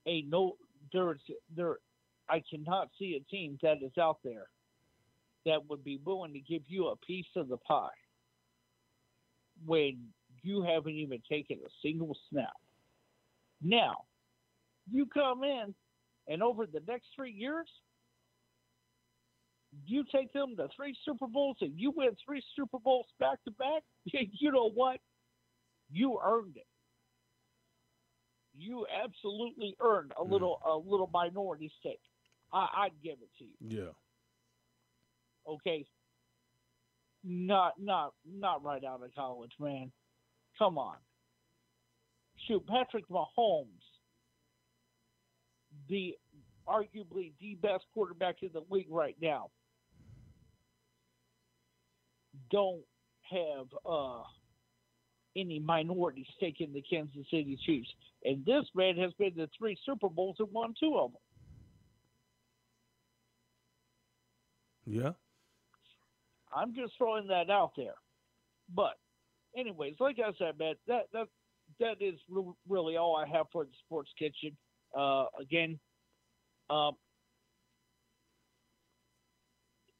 A 0.07 0.21
no, 0.23 0.55
there's 0.93 1.19
there, 1.55 1.75
I 2.29 2.41
cannot 2.49 2.89
see 2.97 3.19
a 3.21 3.29
team 3.29 3.59
that 3.61 3.83
is 3.83 3.91
out 3.99 4.19
there 4.23 4.45
that 5.45 5.69
would 5.69 5.83
be 5.83 5.99
willing 6.05 6.31
to 6.33 6.39
give 6.39 6.63
you 6.67 6.87
a 6.87 6.95
piece 6.95 7.27
of 7.35 7.49
the 7.49 7.57
pie 7.57 7.89
when 9.65 9.99
you 10.41 10.63
haven't 10.63 10.95
even 10.95 11.21
taken 11.29 11.57
a 11.57 11.69
single 11.85 12.15
snap. 12.29 12.53
Now, 13.61 14.05
you 14.89 15.05
come 15.05 15.43
in 15.43 15.75
and 16.29 16.41
over 16.41 16.65
the 16.65 16.81
next 16.87 17.07
three 17.15 17.33
years, 17.33 17.67
you 19.85 20.03
take 20.13 20.33
them 20.33 20.55
to 20.57 20.67
three 20.75 20.95
Super 21.05 21.27
Bowls 21.27 21.57
and 21.61 21.73
you 21.79 21.91
win 21.95 22.09
three 22.25 22.43
Super 22.55 22.77
Bowls 22.79 23.05
back 23.19 23.43
to 23.45 23.51
back, 23.51 23.83
you 24.05 24.51
know 24.51 24.69
what? 24.69 24.99
You 25.89 26.19
earned 26.23 26.57
it. 26.57 26.67
You 28.57 28.85
absolutely 29.03 29.75
earned 29.81 30.11
a 30.19 30.23
mm. 30.23 30.31
little 30.31 30.59
a 30.65 30.75
little 30.75 31.09
minority 31.13 31.71
stake. 31.79 32.01
I, 32.53 32.67
I'd 32.77 33.03
give 33.03 33.17
it 33.21 33.29
to 33.39 33.45
you. 33.45 33.81
Yeah. 33.81 35.51
Okay. 35.53 35.85
Not 37.23 37.73
not 37.79 38.13
not 38.25 38.63
right 38.63 38.83
out 38.83 39.03
of 39.03 39.13
college, 39.15 39.53
man. 39.59 39.91
Come 40.57 40.77
on. 40.77 40.97
Shoot, 42.47 42.65
Patrick 42.67 43.07
Mahomes, 43.07 43.67
the 45.87 46.15
arguably 46.67 47.33
the 47.39 47.55
best 47.61 47.85
quarterback 47.93 48.37
in 48.41 48.49
the 48.53 48.63
league 48.69 48.87
right 48.89 49.15
now, 49.21 49.49
don't 52.49 52.83
have 53.29 53.67
uh, 53.85 54.23
any 55.35 55.59
minority 55.59 56.25
stake 56.35 56.59
in 56.59 56.73
the 56.73 56.81
Kansas 56.81 57.25
City 57.29 57.57
Chiefs. 57.65 57.89
And 58.23 58.45
this 58.45 58.65
man 58.75 58.97
has 58.97 59.13
been 59.13 59.35
to 59.35 59.47
three 59.57 59.77
Super 59.85 60.09
Bowls 60.09 60.37
and 60.39 60.51
won 60.51 60.73
two 60.79 60.97
of 60.97 61.11
them. 61.11 61.21
Yeah. 64.85 65.11
I'm 66.53 66.75
just 66.75 66.93
throwing 66.97 67.27
that 67.27 67.49
out 67.49 67.71
there. 67.77 67.93
But, 68.75 68.97
anyways, 69.55 69.95
like 69.99 70.17
I 70.19 70.31
said, 70.37 70.59
man, 70.59 70.75
that 70.87 71.07
that 71.13 71.27
that 71.79 72.01
is 72.01 72.19
re- 72.29 72.53
really 72.67 72.97
all 72.97 73.15
I 73.15 73.25
have 73.27 73.45
for 73.51 73.63
the 73.63 73.71
Sports 73.85 74.09
Kitchen. 74.19 74.57
Uh, 74.97 75.25
again, 75.39 75.79
um, 76.69 76.97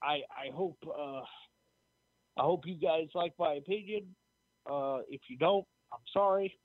I 0.04 0.21
I 0.36 0.51
hope 0.54 0.77
uh, 0.86 1.21
I 2.38 2.44
hope 2.44 2.65
you 2.65 2.76
guys 2.76 3.10
like 3.13 3.34
my 3.38 3.54
opinion. 3.56 4.15
Uh, 4.65 5.00
if 5.10 5.22
you 5.30 5.38
don't, 5.38 5.67
I'm 5.91 6.00
sorry. 6.13 6.60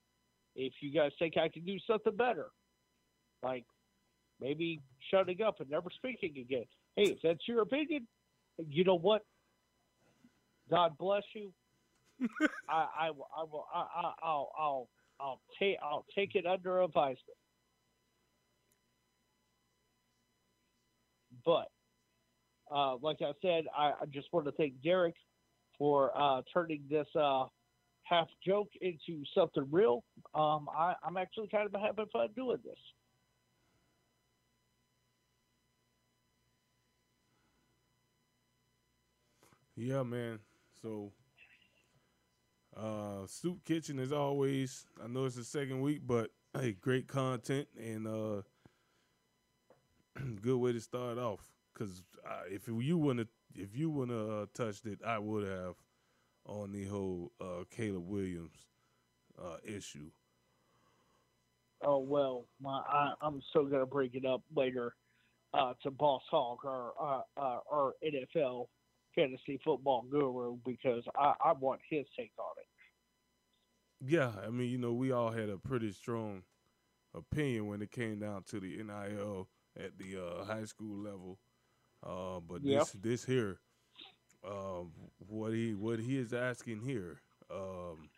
If 0.55 0.74
you 0.81 0.92
guys 0.92 1.12
think 1.18 1.37
I 1.37 1.48
can 1.48 1.64
do 1.64 1.79
something 1.87 2.16
better, 2.16 2.50
like 3.42 3.66
maybe 4.40 4.83
shutting 5.11 5.42
up 5.42 5.61
and 5.61 5.70
never 5.70 5.90
speaking 5.90 6.38
again. 6.38 6.66
Hey, 6.96 7.12
if 7.12 7.18
that's 7.22 7.46
your 7.46 7.62
opinion, 7.62 8.09
you 8.59 8.85
know 8.85 8.94
what? 8.96 9.26
God 10.70 10.96
bless 10.98 11.24
you. 11.35 11.55
I, 12.68 12.88
I, 12.98 13.11
will- 13.11 13.29
I 13.37 13.42
will, 13.44 13.66
I, 13.72 13.81
I, 13.81 14.14
I'll, 14.22 14.52
I'll, 14.59 14.90
I'll 15.20 15.42
take, 15.59 15.79
I'll 15.83 16.07
take 16.14 16.35
it 16.35 16.46
under 16.46 16.83
advisement. 16.83 17.38
But, 21.44 21.68
uh, 22.70 22.96
like 22.96 23.18
I 23.22 23.33
said, 23.42 23.64
I, 23.74 23.92
I 24.02 24.07
just 24.07 24.33
want 24.33 24.46
to 24.46 24.52
thank 24.52 24.81
Derek 24.83 25.14
for 25.78 26.10
uh, 26.16 26.42
turning 26.52 26.82
this 26.90 27.06
uh, 27.18 27.44
half 28.02 28.28
joke 28.46 28.70
into 28.80 29.22
something 29.34 29.66
real. 29.70 30.04
Um, 30.34 30.68
I, 30.76 30.94
I'm 31.04 31.16
actually 31.16 31.48
kind 31.48 31.66
of 31.72 31.80
having 31.80 32.06
fun 32.12 32.28
doing 32.36 32.58
this. 32.64 32.78
Yeah, 39.76 40.02
man. 40.04 40.38
So, 40.80 41.12
uh, 42.76 43.26
Soup 43.26 43.62
Kitchen 43.64 43.98
is 43.98 44.12
always. 44.12 44.86
I 45.02 45.06
know 45.06 45.26
it's 45.26 45.36
the 45.36 45.44
second 45.44 45.82
week, 45.82 46.00
but 46.06 46.30
hey, 46.58 46.72
great 46.72 47.08
content 47.08 47.68
and 47.78 48.06
uh, 48.06 48.42
good 50.40 50.56
way 50.56 50.72
to 50.72 50.80
start 50.80 51.18
off. 51.18 51.40
Cause 51.74 52.02
uh, 52.26 52.44
if 52.50 52.66
you 52.68 52.96
wouldn't, 52.96 53.28
if 53.57 53.77
you 53.77 53.90
wouldn't 53.90 54.19
have 54.19 54.31
uh, 54.31 54.47
touched 54.55 54.87
it, 54.87 55.01
I 55.05 55.19
would 55.19 55.47
have 55.47 55.75
on 56.45 56.73
the 56.73 56.85
whole 56.85 57.33
uh, 57.40 57.64
Caleb 57.71 58.07
Williams 58.07 58.66
uh, 59.38 59.57
issue. 59.64 60.11
Oh 61.83 61.99
well, 61.99 62.47
my, 62.61 62.81
I, 62.88 63.12
I'm 63.21 63.42
still 63.51 63.66
gonna 63.66 63.87
bring 63.87 64.11
it 64.14 64.25
up 64.25 64.42
later 64.55 64.95
uh, 65.53 65.75
to 65.83 65.90
Boss 65.90 66.23
Hog 66.31 66.59
or 66.64 66.92
uh, 67.01 67.21
uh, 67.40 67.59
or 67.71 67.95
NFL 68.05 68.69
fantasy 69.14 69.61
football 69.64 70.05
guru 70.11 70.57
because 70.64 71.03
I, 71.16 71.35
I 71.45 71.53
want 71.53 71.81
his 71.88 72.07
take 72.16 72.33
on 72.38 72.53
it. 72.59 72.66
Yeah, 74.12 74.33
I 74.45 74.51
mean, 74.51 74.71
you 74.71 74.79
know, 74.79 74.92
we 74.92 75.11
all 75.11 75.31
had 75.31 75.49
a 75.49 75.57
pretty 75.57 75.92
strong 75.92 76.42
opinion 77.14 77.66
when 77.66 77.81
it 77.81 77.90
came 77.90 78.19
down 78.21 78.42
to 78.45 78.61
the 78.61 78.77
NIL 78.83 79.49
at 79.79 79.99
the 79.99 80.23
uh, 80.23 80.45
high 80.45 80.64
school 80.64 80.99
level. 80.99 81.38
Uh, 82.02 82.40
but 82.40 82.62
Yep. 82.62 82.80
this 82.80 82.90
this 82.92 83.24
here, 83.24 83.61
um, 84.44 84.92
what 85.18 85.52
he 85.52 85.74
what 85.74 85.98
he 85.98 86.18
is 86.18 86.32
asking 86.32 86.80
here, 86.80 87.20
um, 87.50 88.09